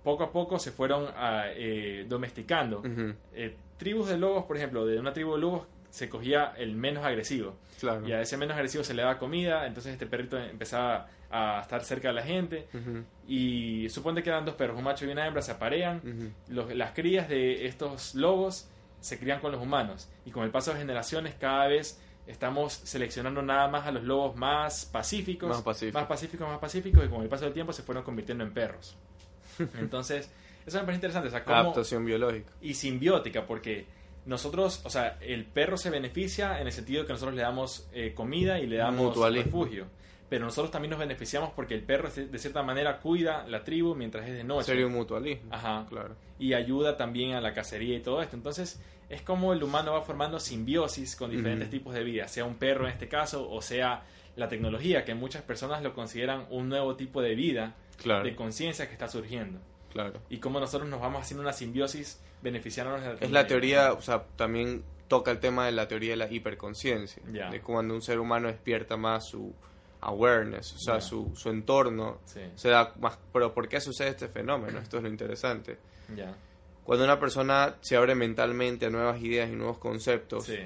[0.04, 2.82] poco a poco se fueron ah, eh, domesticando.
[3.36, 7.06] Eh, tribus de lobos, por ejemplo, de una tribu de lobos se cogía el menos
[7.06, 7.56] agresivo.
[7.80, 8.08] Claro.
[8.08, 11.84] Y a ese menos agresivo se le daba comida, entonces este perrito empezaba a estar
[11.84, 12.68] cerca de la gente.
[13.28, 16.92] Y supone que eran dos perros, un macho y una hembra, se aparean los- las
[16.94, 18.68] crías de estos lobos
[19.02, 23.42] se crían con los humanos y con el paso de generaciones cada vez estamos seleccionando
[23.42, 25.94] nada más a los lobos más pacíficos, Más pacíficos.
[26.02, 28.96] más pacíficos, más pacíficos y con el paso del tiempo se fueron convirtiendo en perros.
[29.80, 30.30] Entonces,
[30.66, 32.50] eso me parece interesante, o sea, cómo- Adaptación biológica.
[32.62, 33.86] y simbiótica porque
[34.26, 37.88] nosotros, o sea, el perro se beneficia en el sentido de que nosotros le damos
[37.94, 39.44] eh, comida y le damos Mutualismo.
[39.66, 39.88] refugio.
[40.30, 44.26] Pero nosotros también nos beneficiamos porque el perro de cierta manera cuida la tribu mientras
[44.28, 44.66] es de noche.
[44.66, 45.54] Sería un mutualismo.
[45.54, 45.86] Ajá.
[45.90, 46.16] Claro.
[46.40, 48.36] y ayuda también a la cacería y todo esto.
[48.36, 48.82] Entonces,
[49.14, 52.86] es como el humano va formando simbiosis con diferentes tipos de vida, sea un perro
[52.88, 54.04] en este caso, o sea
[54.36, 58.24] la tecnología, que muchas personas lo consideran un nuevo tipo de vida, Claro.
[58.24, 59.60] de conciencia que está surgiendo.
[59.92, 60.20] Claro.
[60.30, 64.24] Y cómo nosotros nos vamos haciendo una simbiosis beneficiándonos de Es la teoría, o sea,
[64.36, 67.52] también toca el tema de la teoría de la hiperconciencia, Ya.
[67.52, 69.54] de cuando un ser humano despierta más su
[70.02, 73.18] awareness, o sea, su, su entorno, Sí, se da más...
[73.32, 74.80] Pero ¿por qué sucede este fenómeno?
[74.80, 75.78] Esto es lo interesante.
[76.16, 76.34] ya.
[76.84, 80.58] Cuando una persona se abre mentalmente a nuevas ideas y nuevos conceptos, Sí,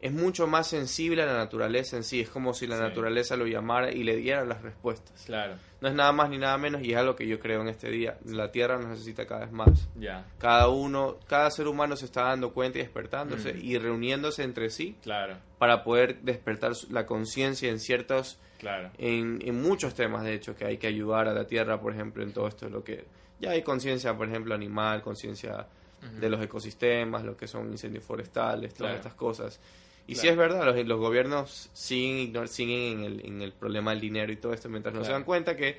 [0.00, 2.82] es mucho más sensible a la naturaleza en sí, es como si la Sí.
[2.82, 5.22] naturaleza lo llamara y le diera las respuestas.
[5.24, 7.68] claro, No es nada más ni nada menos y es algo que yo creo en
[7.68, 8.16] este día.
[8.24, 9.88] La Tierra nos necesita cada vez más.
[9.98, 13.58] ya, Cada uno, cada ser humano se está dando cuenta y despertándose Mm.
[13.64, 18.90] y reuniéndose entre sí claro, para poder despertar la conciencia en ciertos, claro.
[18.98, 22.22] en, en muchos temas de hecho que hay que ayudar a la Tierra, por ejemplo,
[22.22, 23.04] en todo esto, lo que
[23.40, 25.66] ya hay conciencia, por ejemplo, animal, conciencia
[26.02, 26.20] Ujú.
[26.20, 28.96] de los ecosistemas, lo que son incendios forestales, todas Claro.
[28.96, 29.60] estas cosas.
[30.06, 30.20] Y Claro.
[30.22, 34.00] sí es verdad, los, los gobiernos siguen, ignor- siguen en el, en el problema del
[34.00, 35.14] dinero y todo esto, mientras no se Claro.
[35.20, 35.78] dan cuenta que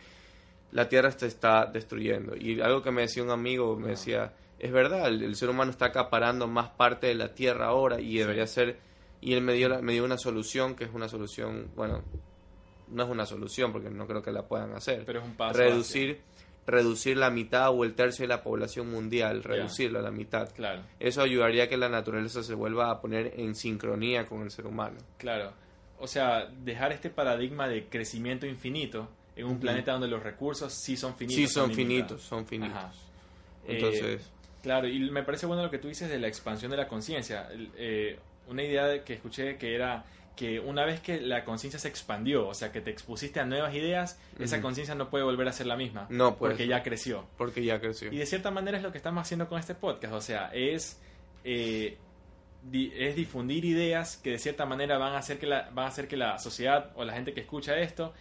[0.72, 2.36] la Tierra se está destruyendo.
[2.36, 5.70] Y algo que me decía un amigo, me decía, es verdad, el, el ser humano
[5.72, 8.80] está acaparando más parte de la Tierra ahora y debería ser...
[9.22, 12.04] Y él me dio, la- me dio una solución, que es una solución, bueno,
[12.90, 15.04] no es una solución porque no creo que la puedan hacer.
[15.06, 16.20] Pero es un paso reducir,
[16.68, 20.50] reducir la mitad o el tercio de la población mundial, reducirla a la mitad.
[20.56, 24.52] Claro, Eso ayudaría a que la naturaleza se vuelva a poner en sincronía con el
[24.52, 24.98] ser humano.
[25.18, 25.54] claro.
[25.98, 30.98] O sea, dejar este paradigma de crecimiento infinito en un planeta donde los recursos sí
[30.98, 31.38] son finitos.
[31.38, 32.76] Sí, son finitos, son finitos.
[32.76, 32.92] Ajá.
[33.66, 34.26] Entonces, Eh,
[34.62, 37.48] claro, y me parece bueno lo que tú dices de la expansión de la conciencia.
[37.78, 40.04] Eh, una idea de- que escuché que era
[40.36, 43.74] que una vez que la conciencia se expandió, o sea, que te expusiste a nuevas
[43.74, 46.08] ideas, esa conciencia no puede volver a ser la misma.
[46.10, 47.26] No puede Porque ya creció.
[47.38, 48.12] porque ya creció.
[48.12, 51.00] Y de cierta manera es lo que estamos haciendo con este podcast, o sea, es,
[51.46, 51.98] eh,
[52.64, 55.88] di- es difundir ideas que de cierta manera van a, hacer que la, van a
[55.90, 58.14] hacer que la sociedad o la gente que escucha esto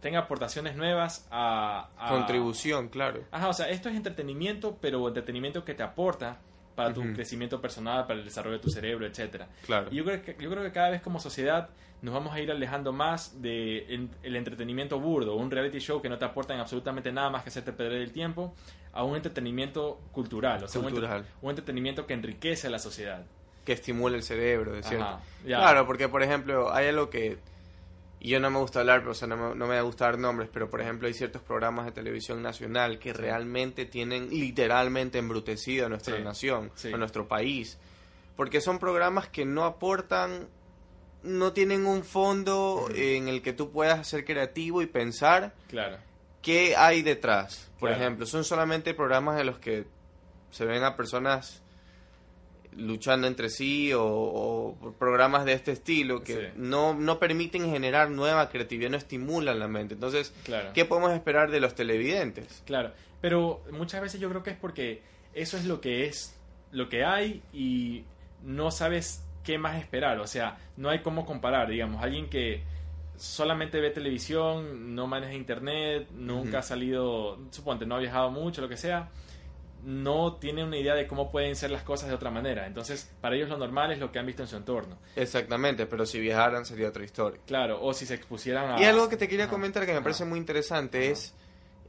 [0.00, 1.90] tenga aportaciones nuevas a...
[1.98, 3.24] a- Contribución, claro.
[3.30, 6.38] Ajá, o sea, esto es entretenimiento, pero entretenimiento que te aporta
[6.76, 9.48] para tu crecimiento personal, para el desarrollo de tu cerebro, etcétera.
[9.64, 9.88] Claro.
[9.90, 11.70] Y yo creo, que, yo creo que cada vez como sociedad
[12.02, 16.08] nos vamos a ir alejando más de en- el entretenimiento burdo, un reality show que
[16.10, 18.54] no te aporta en absolutamente nada más que hacerte perder el tiempo,
[18.92, 21.24] a un entretenimiento cultural, o sea, un Cultural.
[21.40, 23.24] Un, entretenimiento que enriquece a la sociedad.
[23.64, 25.18] Que estimula el cerebro, de cierto.
[25.46, 25.58] Ya.
[25.58, 27.38] Claro, porque por ejemplo, hay algo que.
[28.18, 30.18] Y yo no me gusta hablar, pero, o sea, no me, no me gusta dar
[30.18, 35.86] nombres, pero por ejemplo, hay ciertos programas de televisión nacional que realmente tienen literalmente embrutecido
[35.86, 36.92] a nuestra Sí, nación, sí.
[36.92, 37.78] a nuestro país.
[38.34, 40.48] Porque son programas que no aportan,
[41.22, 45.98] no tienen un fondo en el que tú puedas ser creativo y pensar Claro,
[46.42, 47.70] qué hay detrás.
[47.78, 48.02] Por Claro.
[48.02, 49.86] ejemplo, son solamente programas en los que
[50.50, 51.62] se ven a personas
[52.76, 56.42] luchando entre sí o, o programas de este estilo que Sí.
[56.56, 59.94] no, no permiten generar nueva creatividad, no estimulan la mente.
[59.94, 60.70] Entonces, claro.
[60.74, 62.62] ¿qué podemos esperar de los televidentes?
[62.66, 65.02] Claro, pero muchas veces yo creo que es porque
[65.34, 66.38] eso es lo que es,
[66.72, 68.04] lo que hay y
[68.42, 72.62] no sabes qué más esperar, o sea, no hay cómo comparar, digamos, alguien que
[73.16, 78.68] solamente ve televisión, no maneja internet, nunca ha salido, suponte, no ha viajado mucho, lo
[78.68, 79.08] que sea,
[79.84, 82.66] no tiene una idea de cómo pueden ser las cosas de otra manera.
[82.66, 84.98] Entonces, para ellos lo normal es lo que han visto en su entorno.
[85.14, 87.40] Exactamente, pero si viajaran sería otra historia.
[87.46, 88.80] Claro, o si se expusieran a...
[88.80, 89.52] Y algo que te quería Ajá.
[89.54, 90.04] comentar que me Ajá.
[90.04, 91.12] parece muy interesante Ajá.
[91.12, 91.34] es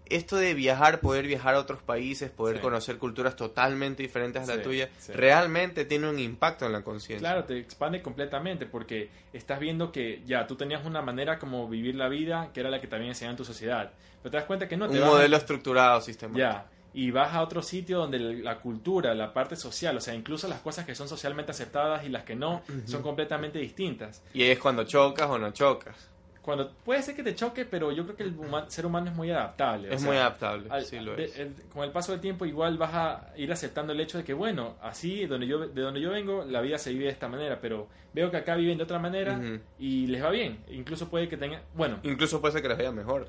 [0.09, 2.61] esto de viajar, poder viajar a otros países, poder Sí.
[2.61, 5.11] conocer culturas totalmente diferentes a la Sí, tuya, sí.
[5.11, 7.27] realmente tiene un impacto en la conciencia.
[7.27, 11.95] Claro, te expande completamente porque estás viendo que ya tú tenías una manera como vivir
[11.95, 13.91] la vida que era la que también enseñaba en tu sociedad.
[14.23, 16.39] Pero te das cuenta que no te un vas a- modelo estructurado, sistemático.
[16.39, 16.67] Ya.
[16.99, 20.61] Y vas a otro sitio donde la cultura, la parte social, o sea, incluso las
[20.61, 24.23] cosas que son socialmente aceptadas y las que no, son completamente distintas.
[24.33, 25.95] Y es cuando chocas o no chocas.
[26.41, 28.33] Cuando puede ser que te choque, pero yo creo que el
[28.69, 29.89] ser humano es muy adaptable.
[29.89, 31.37] o Es sea, muy adaptable, al- sí lo de- es.
[31.37, 34.33] el- con el paso del tiempo igual vas a ir aceptando el hecho de que
[34.33, 37.59] bueno así donde yo de donde yo vengo la vida se vive de esta manera
[37.61, 39.39] pero veo que acá viven de otra manera
[39.77, 42.91] y les va bien incluso puede que tengan bueno Incluso puede ser que les vaya
[42.93, 43.27] mejor.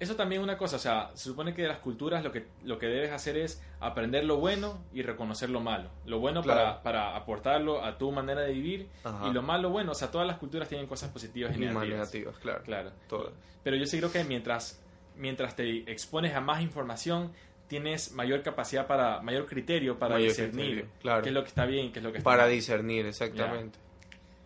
[0.00, 2.46] Eso también es una cosa o sea se supone que de las culturas lo que
[2.64, 6.60] lo que debes hacer es aprender lo bueno y reconocer lo malo lo bueno Claro.
[6.60, 9.28] para, para aportarlo a tu manera de vivir Ajá.
[9.28, 11.88] y lo malo bueno o sea todas las culturas tienen cosas positivas y Y negativas
[11.88, 12.62] negativas, claro.
[12.64, 12.90] Claro.
[13.08, 13.32] Todas.
[13.62, 14.82] Pero yo sí creo que mientras,
[15.16, 17.30] mientras te expones a más información,
[17.68, 21.22] tienes mayor capacidad para, mayor criterio para Mayor discernir criterio, claro.
[21.22, 22.50] qué es lo que está bien, qué es lo que está Para mal.
[22.52, 23.78] discernir, exactamente.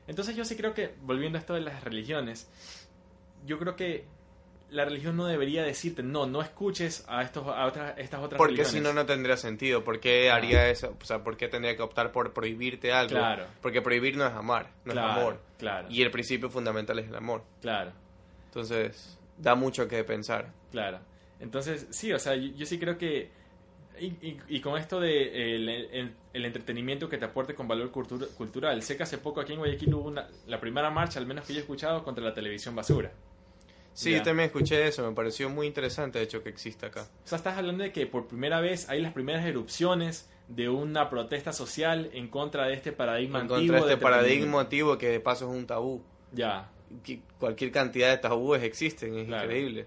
[0.09, 2.51] Entonces yo sí creo que, volviendo a esto de las religiones,
[3.47, 4.05] yo creo que
[4.75, 8.57] la religión no debería decirte, no, no escuches a, estos, a otras, estas otras Porque
[8.57, 8.73] religiones.
[8.73, 9.83] si no, no tendría sentido.
[9.85, 10.37] ¿Por qué Ah.
[10.37, 10.97] haría eso?
[11.01, 13.11] O sea, ¿por qué tendría que optar por prohibirte algo?
[13.17, 13.47] Claro.
[13.63, 15.41] Porque prohibir no es amar, no claro, es amor.
[15.59, 17.43] Claro, Y el principio fundamental es el amor.
[17.63, 17.93] claro,
[18.47, 20.53] Entonces, da mucho que pensar.
[20.71, 20.99] claro.
[21.41, 23.31] Entonces, sí, o sea, yo, yo sí creo que
[24.01, 27.93] Y, y- y con esto de el, el- el entretenimiento que te aporte con valor
[27.93, 31.27] cultura- cultural, sé que hace poco aquí en Guayaquil hubo una, la primera marcha, al
[31.27, 33.13] menos que yo he escuchado, contra la televisión basura.
[33.95, 34.19] Sí, Ya.
[34.19, 37.07] yo también escuché eso, me pareció muy interesante de hecho que exista acá.
[37.25, 41.09] O sea, estás hablando de que por primera vez hay las primeras erupciones de una
[41.09, 43.59] protesta social en contra de este paradigma En antiguo.
[43.69, 46.03] contra de este paradigma antiguo que de paso es un tabú.
[46.33, 46.71] Ya,
[47.03, 49.45] que cualquier cantidad de tabúes existen, es Claro.
[49.45, 49.87] increíble.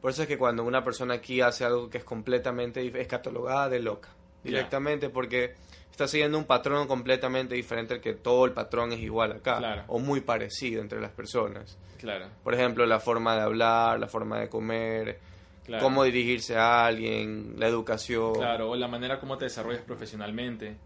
[0.00, 3.68] Por eso es que cuando una persona aquí hace algo que es completamente es catalogada
[3.68, 4.10] de loca,
[4.44, 4.50] Ya.
[4.50, 5.54] directamente porque
[5.90, 9.84] está siguiendo un patrón completamente diferente al que todo el patrón es igual acá, Claro.
[9.88, 11.76] o muy parecido entre las personas.
[11.98, 12.26] claro.
[12.44, 15.18] Por ejemplo, la forma de hablar, la forma de comer,
[15.66, 15.82] claro.
[15.82, 18.34] cómo dirigirse a alguien, la educación.
[18.34, 20.76] Claro, o la manera como te desarrollas profesionalmente.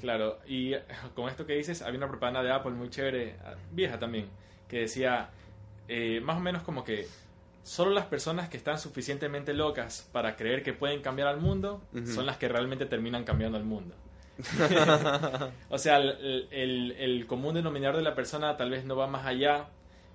[0.00, 0.72] Claro, y
[1.14, 3.36] con esto que dices, había una propaganda de Apple muy chévere,
[3.72, 4.28] vieja también,
[4.68, 5.28] que decía
[5.88, 7.06] eh, más o menos como que
[7.62, 12.24] solo las personas que están suficientemente locas para creer que pueden cambiar al mundo son
[12.24, 13.94] las que realmente terminan cambiando al mundo.
[15.70, 19.26] o sea, el, el- el común denominador de la persona tal vez no va más
[19.26, 19.66] allá,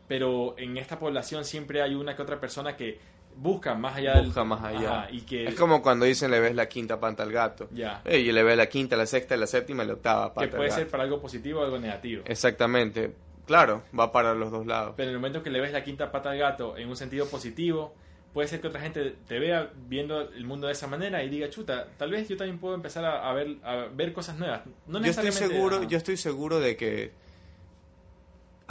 [0.07, 2.99] pero en esta población siempre hay una que otra persona que
[3.35, 5.01] busca más allá del- Busca más allá.
[5.03, 7.67] Ajá, y que Es como cuando dicen le ves la quinta panta al gato.
[7.71, 10.43] ya, Eh, y le ves la quinta, la sexta, la séptima y la octava que
[10.45, 10.81] al puede gato.
[10.81, 12.23] ser para algo positivo o algo negativo.
[12.25, 13.13] Exactamente.
[13.45, 14.93] Claro, va para los dos lados.
[14.97, 17.25] Pero en el momento que le ves la quinta pata al gato en un sentido
[17.27, 17.95] positivo,
[18.33, 21.49] puede ser que otra gente te vea viendo el mundo de esa manera y diga,
[21.49, 24.61] chuta, tal vez yo también puedo empezar a, a ver, a ver cosas nuevas.
[24.87, 27.11] No yo estoy necesariamente- seguro, yo estoy seguro de que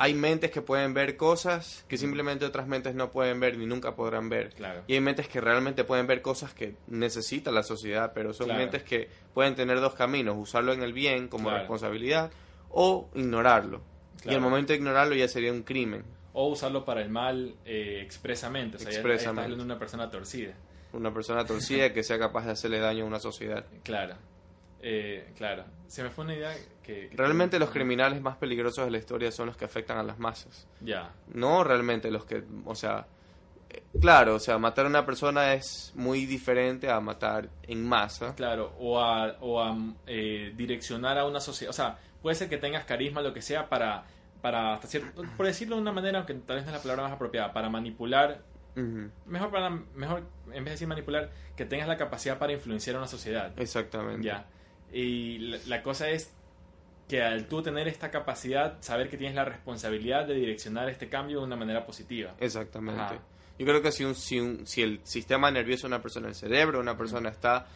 [0.01, 3.97] hay mentes que pueden ver cosas que simplemente otras mentes no pueden ver ni nunca
[3.97, 4.51] podrán ver.
[4.55, 4.83] Claro.
[4.87, 8.61] Y hay mentes que realmente pueden ver cosas que necesita la sociedad, pero son Claro.
[8.61, 11.59] mentes que pueden tener dos caminos, usarlo en el bien como Claro.
[11.59, 12.31] responsabilidad
[12.71, 13.81] o ignorarlo.
[14.25, 16.05] Y el momento de ignorarlo ya sería un crimen,
[16.41, 18.77] O usarlo para el mal eh, expresamente.
[18.77, 19.31] O sea, ya- ya Expresamente.
[19.31, 20.55] estás hablando de una persona torcida.
[20.93, 23.65] una persona torcida que sea capaz de hacerle daño a una sociedad.
[23.83, 24.15] Claro.
[24.81, 25.65] Eh, claro.
[25.89, 27.09] Se me fue una idea que...
[27.09, 30.19] que- Realmente los criminales más peligrosos de la historia son los que afectan a las
[30.21, 30.69] masas.
[30.81, 31.11] Ya.
[31.35, 33.07] No realmente los que, o sea,
[33.71, 38.35] eh, claro, o sea, matar a una persona es muy diferente a matar en masa.
[38.37, 41.71] Claro, o a, o a eh, direccionar a una sociedad.
[41.71, 44.05] O sea, puede ser que tengas carisma, lo que sea, para,
[44.43, 47.03] para hasta cierto, por decirlo de una manera, aunque tal vez no es la palabra
[47.05, 48.43] más apropiada, para manipular.
[49.27, 53.01] Mejor, para, mejor en vez de decir manipular, que tengas la capacidad para influenciar a
[53.01, 53.53] una sociedad.
[53.59, 54.25] Exactamente.
[54.25, 54.47] Ya.
[54.93, 56.33] Y la, la cosa es
[57.09, 61.41] que al tú tener esta capacidad, saber que tienes la responsabilidad de direccionar este cambio
[61.41, 62.35] de una manera positiva.
[62.39, 63.01] Exactamente.
[63.01, 63.19] Ajá.
[63.59, 66.37] Yo creo que si, un, si, un- si el sistema nervioso de una persona, el
[66.37, 67.67] cerebro una persona está,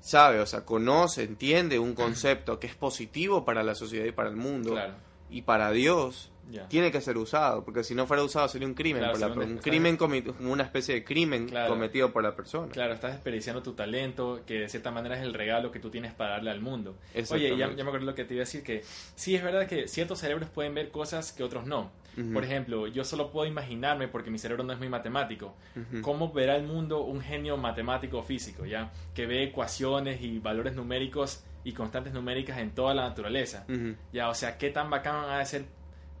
[0.00, 4.28] sabe, o sea, conoce, entiende un concepto que es positivo para la sociedad y para
[4.28, 4.94] el mundo Claro.
[5.30, 6.30] Y para Dios,
[6.70, 9.34] tiene que ser usado, porque si no fuera usado sería un crimen, Claro, por la-
[9.34, 11.68] sería un- crimen como una especie de crimen Claro.
[11.74, 12.72] cometido por la persona.
[12.72, 16.14] Claro, estás desperdiciando tu talento, que de cierta manera es el regalo que tú tienes
[16.14, 16.96] para darle al mundo.
[17.30, 18.82] Oye, ya, ya me acuerdo lo que te iba a decir, que
[19.14, 21.90] sí es verdad que ciertos cerebros pueden ver cosas que otros no.
[22.32, 25.54] Por ejemplo, yo solo puedo imaginarme, porque mi cerebro no es muy matemático,
[26.00, 28.90] cómo verá el mundo un genio matemático o físico, ¿ya?
[29.14, 33.66] Que ve ecuaciones y valores numéricos y constantes numéricas en toda la naturaleza.
[34.12, 35.64] Ya, o sea, qué tan bacán ha de ser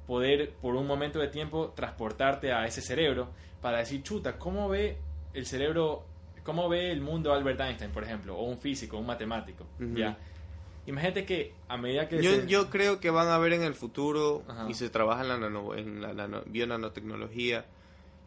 [0.06, 3.30] poder por un momento de tiempo transportarte a ese cerebro
[3.62, 4.98] para decir, chuta, ¿cómo ve
[5.32, 6.04] el cerebro,
[6.44, 9.66] cómo ve el mundo Albert Einstein, por ejemplo, o un físico, un matemático?
[9.94, 10.18] Ya.
[10.86, 13.74] Imagínate que a medida que Yo, se- yo creo que van a ver en el
[13.74, 14.66] futuro, Ajá.
[14.68, 17.64] y se trabaja en la, nano- en la nano- bionanotecnología,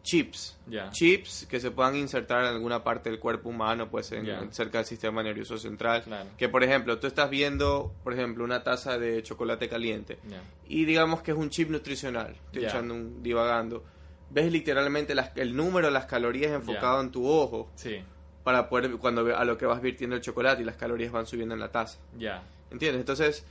[0.02, 0.58] chips.
[0.66, 0.90] Ya.
[0.90, 4.46] Chips que se puedan insertar en alguna parte del cuerpo humano, pues en, Ya.
[4.50, 6.02] cerca del sistema nervioso central.
[6.02, 6.28] Claro.
[6.36, 10.42] Que, por ejemplo, tú estás viendo, por ejemplo, una taza de chocolate caliente Ya.
[10.66, 12.36] y digamos que es un chip nutricional.
[12.46, 13.84] Estoy echando un divagando.
[14.30, 18.02] Ves literalmente las- el número, las calorías enfocado en tu ojo Sí,
[18.44, 21.54] para poder, cuando a lo que vas virtiendo el chocolate y las calorías van subiendo
[21.54, 21.98] en la taza.
[22.18, 22.42] ya.
[22.70, 23.00] ¿Entiendes?
[23.00, 23.44] Entonces,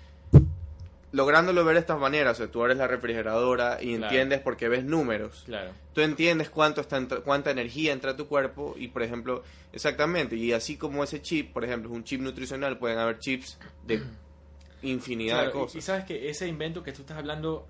[1.14, 4.04] lográndolo ver de estas maneras, o sea, tú eres la refrigeradora y Claro.
[4.06, 5.44] entiendes porque ves números.
[5.46, 5.72] Claro.
[5.94, 9.44] Tú entiendes cuánto está cuánta energía entra a tu cuerpo y, por ejemplo,
[9.74, 13.58] exactamente, y así como ese chip, por ejemplo, es un chip nutricional, pueden haber chips
[13.86, 14.02] de
[14.84, 15.76] infinidad Claro, de y- cosas.
[15.76, 17.68] Y, sabes que ese invento que tú estás hablando,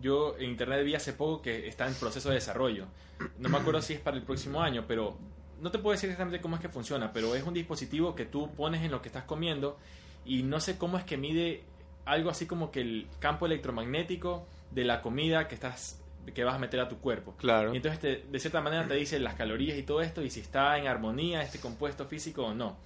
[0.00, 2.86] yo en internet vi hace poco que está en proceso de desarrollo.
[3.38, 5.18] No me acuerdo si es para el próximo año, pero
[5.60, 8.50] no te puedo decir exactamente cómo es que funciona, pero es un dispositivo que tú
[8.54, 9.76] pones en lo que estás comiendo
[10.24, 11.64] y no sé cómo es que mide
[12.10, 15.96] algo así como que el campo electromagnético de la comida que estás
[16.34, 17.34] que vas a meter a tu cuerpo.
[17.38, 17.72] Claro.
[17.72, 20.40] Y entonces te- de cierta manera te dice las calorías y todo esto y si
[20.40, 22.76] está en armonía este compuesto físico o no.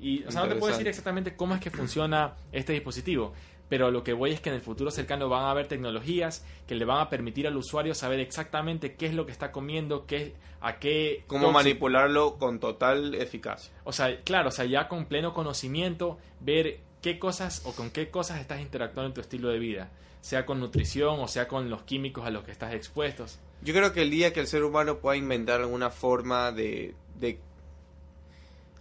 [0.00, 3.32] Y o sea, no te puedo decir exactamente cómo es que funciona este dispositivo,
[3.68, 6.74] pero lo que voy es que en el futuro cercano van a haber tecnologías que
[6.74, 10.34] le van a permitir al usuario saber exactamente qué es lo que está comiendo, qué,
[10.60, 11.24] a qué...
[11.26, 13.72] Cómo manipularlo con total eficacia.
[13.84, 18.10] O sea, claro, o sea, ya con pleno conocimiento, ver qué cosas o con qué
[18.10, 19.90] cosas estás interactuando en tu estilo de vida,
[20.20, 23.38] sea con nutrición o sea con los químicos a los que estás expuestos.
[23.62, 27.38] Yo creo que el día que el ser humano pueda inventar alguna forma de, de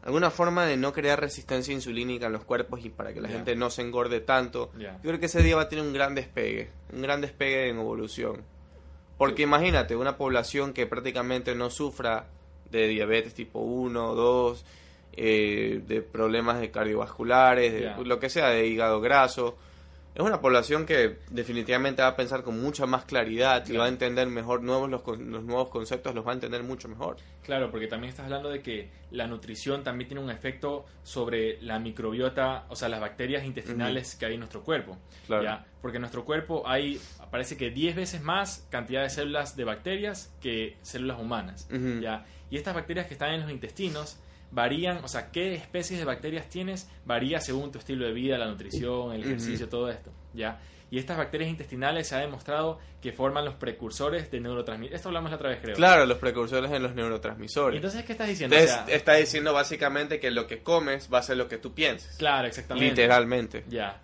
[0.04, 3.56] alguna forma de no crear resistencia insulínica en los cuerpos y para que la gente
[3.56, 4.72] no se engorde tanto.
[4.78, 7.80] Yo creo que ese día va a tener un gran despegue, un gran despegue en
[7.80, 8.44] evolución.
[9.18, 12.28] Porque imagínate, una población que prácticamente no sufra
[12.72, 14.66] de diabetes tipo 1, 2,
[15.14, 19.58] eh, de problemas de cardiovasculares, de lo que sea, de hígado graso,
[20.16, 23.88] es una población que definitivamente va a pensar con mucha más claridad y va a
[23.88, 27.18] entender mejor nuevos los, los, nuevos conceptos, los va a entender mucho mejor.
[27.44, 31.80] Claro, porque también estás hablando de que la nutrición también tiene un efecto sobre la
[31.80, 34.98] microbiota, o sea, las bacterias intestinales que hay en nuestro cuerpo.
[35.28, 35.64] Claro.
[35.82, 37.00] Porque en nuestro cuerpo hay,
[37.32, 41.70] parece que 10 veces más cantidad de células de bacterias que células humanas.
[42.02, 42.26] ¿ya?
[42.50, 44.18] Y estas bacterias que están en los intestinos
[44.52, 48.48] varían, o sea, qué especies de bacterias tienes varía según tu estilo de vida, la
[48.48, 50.60] nutrición, el ejercicio, todo esto, ¿ya?
[50.92, 54.96] Y estas bacterias intestinales se ha demostrado que forman los precursores de neurotransmisores.
[54.96, 55.76] Esto hablamos la otra vez, creo.
[55.76, 57.76] Claro, los precursores en los neurotransmisores.
[57.76, 58.56] Entonces, ¿qué estás diciendo?
[58.56, 62.18] está diciendo básicamente que lo que comes va a ser lo que tú pienses.
[62.18, 62.90] Claro, exactamente.
[62.90, 63.66] Literalmente.
[63.70, 64.02] Ya.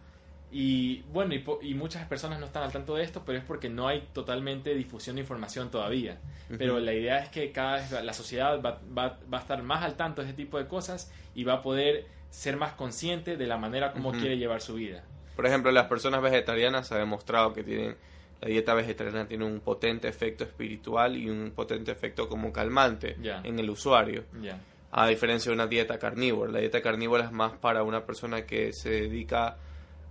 [0.58, 3.90] Y bueno, y, muchas personas no están al tanto de esto, pero es porque no
[3.90, 6.18] hay totalmente difusión de información todavía.
[6.58, 9.84] Pero la idea es que cada vez la sociedad va, va, va, a estar más
[9.84, 13.48] al tanto de este tipo de cosas y va a poder ser más consciente de
[13.48, 15.04] la manera como quiere llevar su vida.
[15.36, 17.98] Por ejemplo, las personas vegetarianas se ha demostrado que tienen
[18.40, 23.60] la dieta vegetariana tiene un potente efecto espiritual y un potente efecto como calmante en
[23.60, 24.24] el usuario.
[24.94, 26.50] A diferencia de una dieta carnívora.
[26.50, 29.58] La dieta carnívora es más para una persona que se dedica a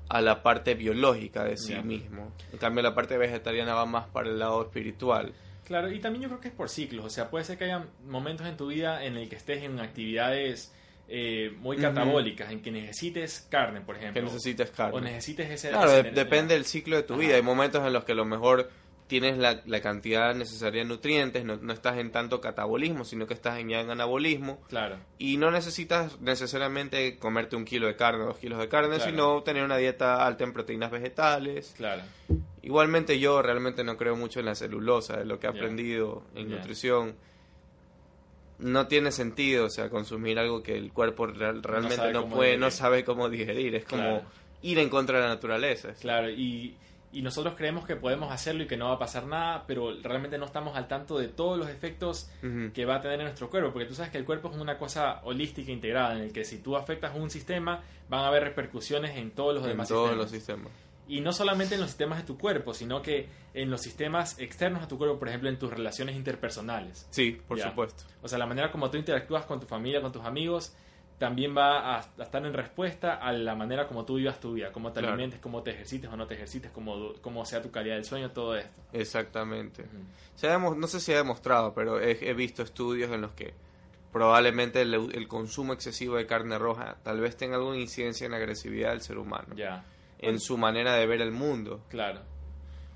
[0.08, 2.32] la parte biológica de sí mismo.
[2.52, 5.32] En cambio, la parte vegetariana va más para el lado espiritual.
[5.64, 7.06] Claro, y también yo creo que es por ciclos.
[7.06, 9.80] O sea, puede ser que haya momentos en tu vida en el que estés en
[9.80, 10.74] actividades
[11.08, 14.20] eh, muy catabólicas, en que necesites carne, por ejemplo.
[14.20, 14.96] Que necesites carne.
[14.96, 15.70] O necesites ese...
[15.70, 17.36] Claro, depende del ciclo de tu vida.
[17.36, 18.70] Hay momentos en los que a lo mejor
[19.20, 23.34] tienes la, la cantidad necesaria de nutrientes, no, no, estás en tanto catabolismo, sino que
[23.34, 24.60] estás en, ya en anabolismo.
[24.68, 24.96] Claro.
[25.18, 29.62] Y no necesitas necesariamente comerte un kilo de carne, dos kilos de carne, sino tener
[29.62, 31.74] una dieta alta en proteínas vegetales.
[31.76, 32.02] Claro.
[32.62, 36.50] Igualmente yo realmente no creo mucho en la celulosa, de lo que he aprendido en
[36.50, 37.14] nutrición.
[38.58, 43.04] No tiene sentido, o sea, consumir algo que el cuerpo realmente no, puede, no sabe
[43.04, 43.76] cómo digerir.
[43.76, 44.22] Es como
[44.62, 45.92] ir en contra de la naturaleza.
[46.00, 46.74] Claro, y
[47.14, 50.36] y nosotros creemos que podemos hacerlo y que no va a pasar nada, pero realmente
[50.36, 52.28] no estamos al tanto de todos los efectos
[52.74, 54.76] que va a tener en nuestro cuerpo, porque tú sabes que el cuerpo es una
[54.76, 59.16] cosa holística integrada, en el que si tú afectas un sistema, van a haber repercusiones
[59.16, 60.72] en todos los en demás todos los sistemas.
[61.06, 64.82] Y no solamente en los sistemas de tu cuerpo, sino que en los sistemas externos
[64.82, 67.06] a tu cuerpo, por ejemplo, en tus relaciones interpersonales.
[67.10, 68.04] Sí, por supuesto.
[68.22, 70.74] O sea, la manera como tú interactúas con tu familia, con tus amigos,
[71.18, 74.92] también va a, estar en respuesta a la manera como tú vivas tu vida, cómo
[74.92, 78.30] te alimentes, cómo te ejercites o no te ejercites, cómo, sea tu calidad del sueño,
[78.30, 78.82] todo esto.
[78.92, 79.84] Exactamente.
[80.76, 83.54] no sé si ha demostrado, pero he, visto estudios en los que
[84.12, 88.90] probablemente el, consumo excesivo de carne roja tal vez tenga alguna incidencia en la agresividad
[88.90, 89.54] del ser humano.
[89.54, 89.84] Ya.
[90.18, 91.82] En su manera de ver el mundo.
[91.90, 92.20] Claro.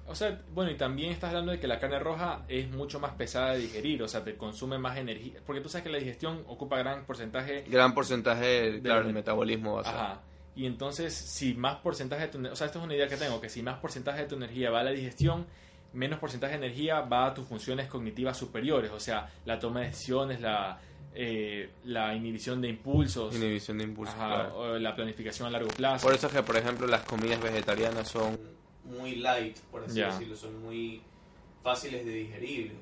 [0.09, 3.13] O sea, bueno, y también estás hablando de que la carne roja es mucho más
[3.13, 5.41] pesada de digerir, o sea, te consume más energía.
[5.45, 7.65] Porque tú sabes que la digestión ocupa gran porcentaje.
[7.69, 10.23] Gran porcentaje, claro, del metabolismo Ajá.
[10.57, 12.47] Y entonces, si más porcentaje de tu.
[12.49, 14.71] O sea, esto es una idea que tengo, que si más porcentaje de tu energía
[14.71, 15.47] va a la digestión,
[15.93, 19.87] menos porcentaje de energía va a tus funciones cognitivas superiores, o sea, la toma de
[19.87, 20.81] decisiones, la.
[21.15, 23.35] Eh, la inhibición de impulsos.
[23.35, 24.15] Inhibición de impulsos.
[24.55, 26.07] o la planificación a largo plazo.
[26.07, 28.39] Por eso es que, por ejemplo, las comidas vegetarianas son
[28.89, 31.03] muy light, por así decirlo, son muy
[31.63, 32.77] fáciles de digerir,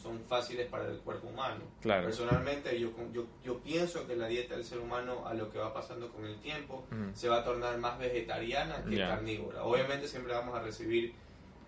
[0.00, 1.62] son, fáciles para el cuerpo humano.
[1.82, 5.72] Personalmente yo, yo, yo, pienso que la dieta del ser humano a lo que va
[5.72, 6.84] pasando con el tiempo
[7.14, 9.64] se va a tornar más vegetariana que carnívora.
[9.64, 11.12] Obviamente siempre vamos a recibir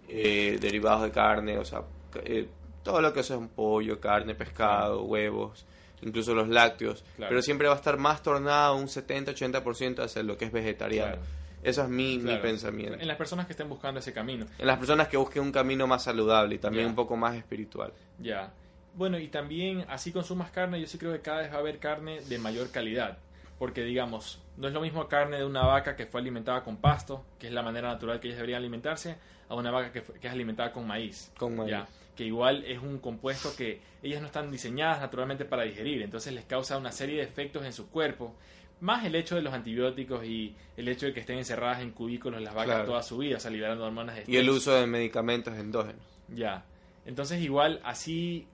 [0.09, 1.83] eh, derivados de carne, o sea,
[2.24, 2.47] eh,
[2.83, 5.64] todo lo que es un pollo, carne, pescado, huevos,
[6.03, 10.45] incluso los lácteos, pero siempre va a estar más tornado un 70-80% hacia lo que
[10.47, 11.22] es vegetariano.
[11.63, 12.99] Eso es mi, mi, pensamiento.
[13.01, 14.47] En las personas que estén buscando ese camino.
[14.59, 17.93] En las personas que busquen un camino más saludable y también un poco más espiritual.
[18.19, 18.53] Ya.
[18.95, 21.79] Bueno, y también así consumas carne, yo sí creo que cada vez va a haber
[21.79, 23.19] carne de mayor calidad.
[23.59, 27.25] porque digamos, no es lo mismo carne de una vaca que fue alimentada con pasto,
[27.39, 29.17] que es la manera natural que ellas deberían alimentarse,
[29.49, 31.31] a una vaca que, fue- que es alimentada con maíz.
[31.39, 31.71] Con maíz.
[31.71, 31.87] Ya,
[32.17, 36.45] que igual es un compuesto que ellas no están diseñadas naturalmente para digerir, entonces les
[36.45, 38.35] causa una serie de efectos en su cuerpo,
[38.83, 42.43] más el hecho de los antibióticos y el hecho de que estén encerradas en cubículos
[42.43, 42.85] las vacas Claro.
[42.85, 46.05] toda su vida, o sea, liberando hormonas de Y el uso de medicamentos endógenos.
[46.28, 46.64] Ya.
[47.07, 48.47] Entonces igual así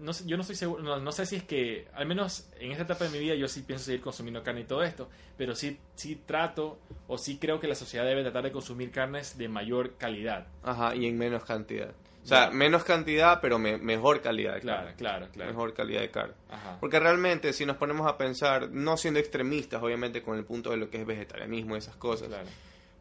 [0.00, 2.70] no sé, yo no estoy seguro, no, no sé si es que, al menos en
[2.70, 5.54] esta etapa de mi vida, yo sí pienso seguir consumiendo carne y todo esto, pero
[5.54, 6.78] sí, sí trato
[7.08, 10.46] o sí creo que la sociedad debe tratar de consumir carnes de mayor calidad.
[10.62, 11.92] Ajá, y en menos cantidad.
[12.36, 14.96] O sea, menos cantidad, pero me- mejor calidad de Claro, carne.
[14.96, 15.50] claro, claro.
[15.50, 16.34] Mejor calidad de carne.
[16.50, 16.76] Ajá.
[16.80, 20.76] Porque realmente, si nos ponemos a pensar, no siendo extremistas, obviamente, con el punto de
[20.76, 22.48] lo que es vegetarianismo y esas cosas, Claro.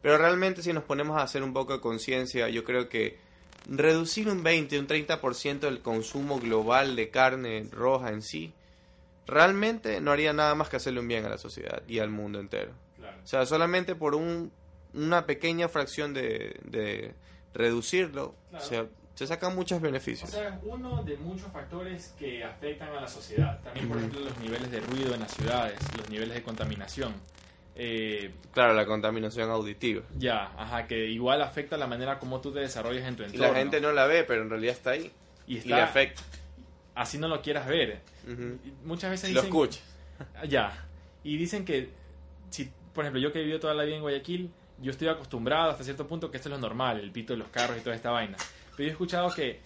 [0.02, 3.18] pero realmente si nos ponemos a hacer un poco de conciencia, yo creo que
[3.70, 8.54] reducir un 20, un 30% del consumo global de carne roja en sí,
[9.26, 12.40] realmente no haría nada más que hacerle un bien a la sociedad y al mundo
[12.40, 12.72] entero.
[12.96, 13.18] claro.
[13.24, 14.52] O sea, solamente por un,
[14.94, 17.14] una pequeña fracción de, de
[17.54, 18.66] reducirlo, Claro.
[18.66, 20.30] se, se sacan muchos O beneficios.
[20.30, 23.60] sea, es uno de muchos factores que afectan a la sociedad.
[23.64, 27.14] También, por ejemplo, los niveles de ruido en las ciudades, los niveles de contaminación.
[27.76, 30.02] Eh, Claro, la contaminación auditiva.
[30.18, 33.48] ya, ajá, que igual afecta la manera como tú te desarrollas en tu Y entorno.
[33.54, 35.12] la gente no la ve, pero en realidad está ahí.
[35.48, 36.22] y Y está, le afecta.
[36.96, 38.02] así no lo quieras ver.
[38.28, 39.48] Y Muchas veces Lo dicen...
[39.56, 39.80] escucha.
[40.48, 40.86] Ya.
[41.24, 41.90] Y dicen que,
[42.50, 44.52] si, por ejemplo, yo que he vivido toda la vida en Guayaquil,
[44.82, 47.48] yo estoy acostumbrado hasta cierto punto que esto es lo normal, el pito de los
[47.50, 48.38] carros y toda esta vaina.
[48.78, 49.60] Pero yo he escuchado que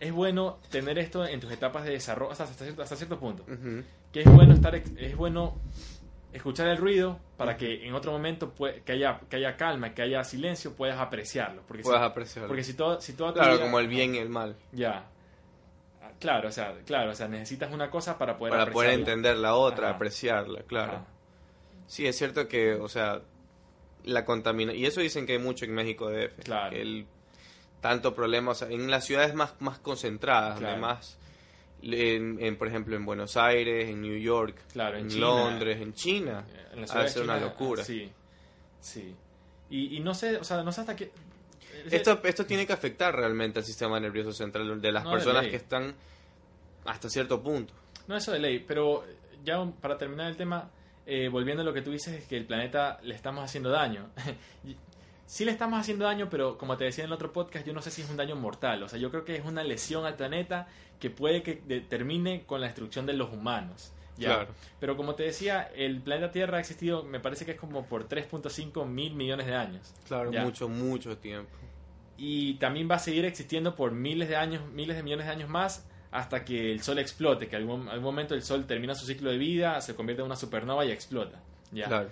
[0.00, 3.44] es bueno tener esto en tus etapas de desarrollo hasta, hasta, cierto, hasta cierto punto.
[4.12, 5.58] Que es bueno estar, es bueno
[6.32, 10.02] escuchar el ruido para que en otro momento pue- que haya que haya calma, que
[10.02, 11.62] haya silencio, puedas apreciarlo.
[11.66, 12.48] Porque Puedas si, apreciarlo.
[12.48, 14.56] porque si todo, si toda Claro, vida- como el bien y el mal.
[14.72, 15.04] Ya.
[16.20, 19.54] Claro, o sea, claro, o sea, necesitas una cosa para poder Para poder entender la
[19.54, 19.96] otra, Ajá.
[19.96, 20.92] apreciarla, claro.
[20.94, 21.06] Ajá.
[21.86, 23.22] Sí, es cierto que, o sea,
[24.04, 26.42] la contamina Y eso dicen que hay mucho en México DF.
[26.44, 26.76] Claro.
[26.76, 27.06] el,
[27.80, 30.80] tanto problema, o sea, en las ciudades más, más concentradas, Claro.
[30.80, 31.18] más,
[31.82, 35.20] en, en, por ejemplo, en Buenos Aires, en New York, Claro, en en, China.
[35.26, 36.44] Londres, en China.
[36.72, 37.84] En la ser una locura.
[37.84, 38.10] Sí,
[38.80, 39.14] sí.
[39.70, 41.10] Y, y no sé, o sea, no sé hasta qué...
[41.90, 45.56] Esto, esto tiene que afectar realmente al sistema nervioso central de las No, personas que
[45.56, 45.94] están
[46.84, 47.72] hasta cierto punto.
[48.08, 49.04] No eso de ley, pero
[49.44, 50.68] ya para terminar el tema,
[51.06, 54.08] eh, volviendo a lo que tú dices, es que el planeta le estamos haciendo daño.
[55.28, 57.82] Sí le estamos haciendo daño, pero como te decía en el otro podcast, yo no
[57.82, 58.82] sé si es un daño mortal.
[58.82, 60.68] O sea, yo creo que es una lesión al planeta
[60.98, 61.54] que puede que
[61.86, 63.92] termine con la destrucción de los humanos.
[64.16, 64.28] Ya.
[64.36, 64.48] Claro.
[64.80, 68.08] Pero como te decía, el planeta Tierra ha existido, me parece que es como por
[68.08, 69.92] 3.5 mil millones de años.
[70.08, 70.42] Claro, Ya.
[70.44, 71.50] mucho, mucho tiempo.
[72.16, 75.48] y también va a seguir existiendo por miles de años, miles de millones de años
[75.50, 79.30] más hasta que el Sol explote, que algún, algún momento el Sol termina su ciclo
[79.30, 81.38] de vida, se convierte en una supernova y explota.
[81.70, 81.84] ¿ya?
[81.86, 82.10] Claro.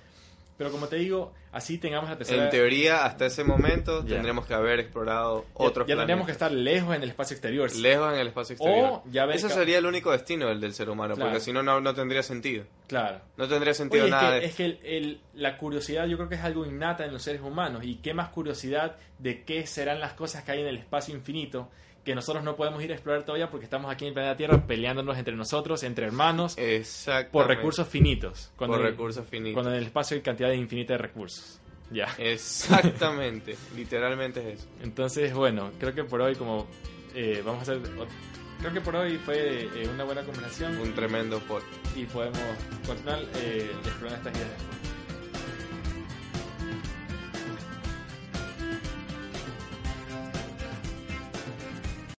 [0.59, 2.45] Pero como te digo, así tengamos la tercera...
[2.45, 4.15] En teoría, hasta ese momento Ya.
[4.15, 7.75] tendremos que haber explorado ya, otros ya tendríamos que estar lejos en el espacio exterior.
[7.77, 8.85] lejos en el espacio exterior.
[8.89, 11.31] O ya ca- sería el único destino del, del ser humano, Claro.
[11.31, 12.65] porque si no, no, tendría sentido.
[12.87, 13.21] Claro.
[13.37, 16.17] No tendría Oye, sentido es nada que, de es que el- el- la curiosidad yo
[16.17, 17.85] creo que es algo innata en los seres humanos.
[17.85, 21.69] Y qué más curiosidad de qué serán las cosas que hay en el espacio infinito
[22.07, 24.67] que nosotros no podemos ir a explorar todavía porque estamos aquí en el planeta Tierra
[24.67, 26.57] peleándonos entre nosotros, entre hermanos,
[27.33, 28.53] por recursos finitos.
[28.57, 29.55] Cuando Por en- recursos finitos.
[29.55, 31.61] Cuando en el espacio hay cantidad infinita de recursos.
[31.91, 32.07] Ya.
[32.19, 33.57] Exactamente.
[33.77, 34.69] Literalmente es eso.
[34.83, 36.67] Entonces, bueno, creo que por hoy como
[37.15, 37.81] eh, vamos a hacer...
[38.61, 41.63] Creo que por hoy fue eh, una buena conversación Un tremendo pod.
[41.95, 42.39] y podemos
[42.87, 44.86] continuar eh, explorando estas ideas.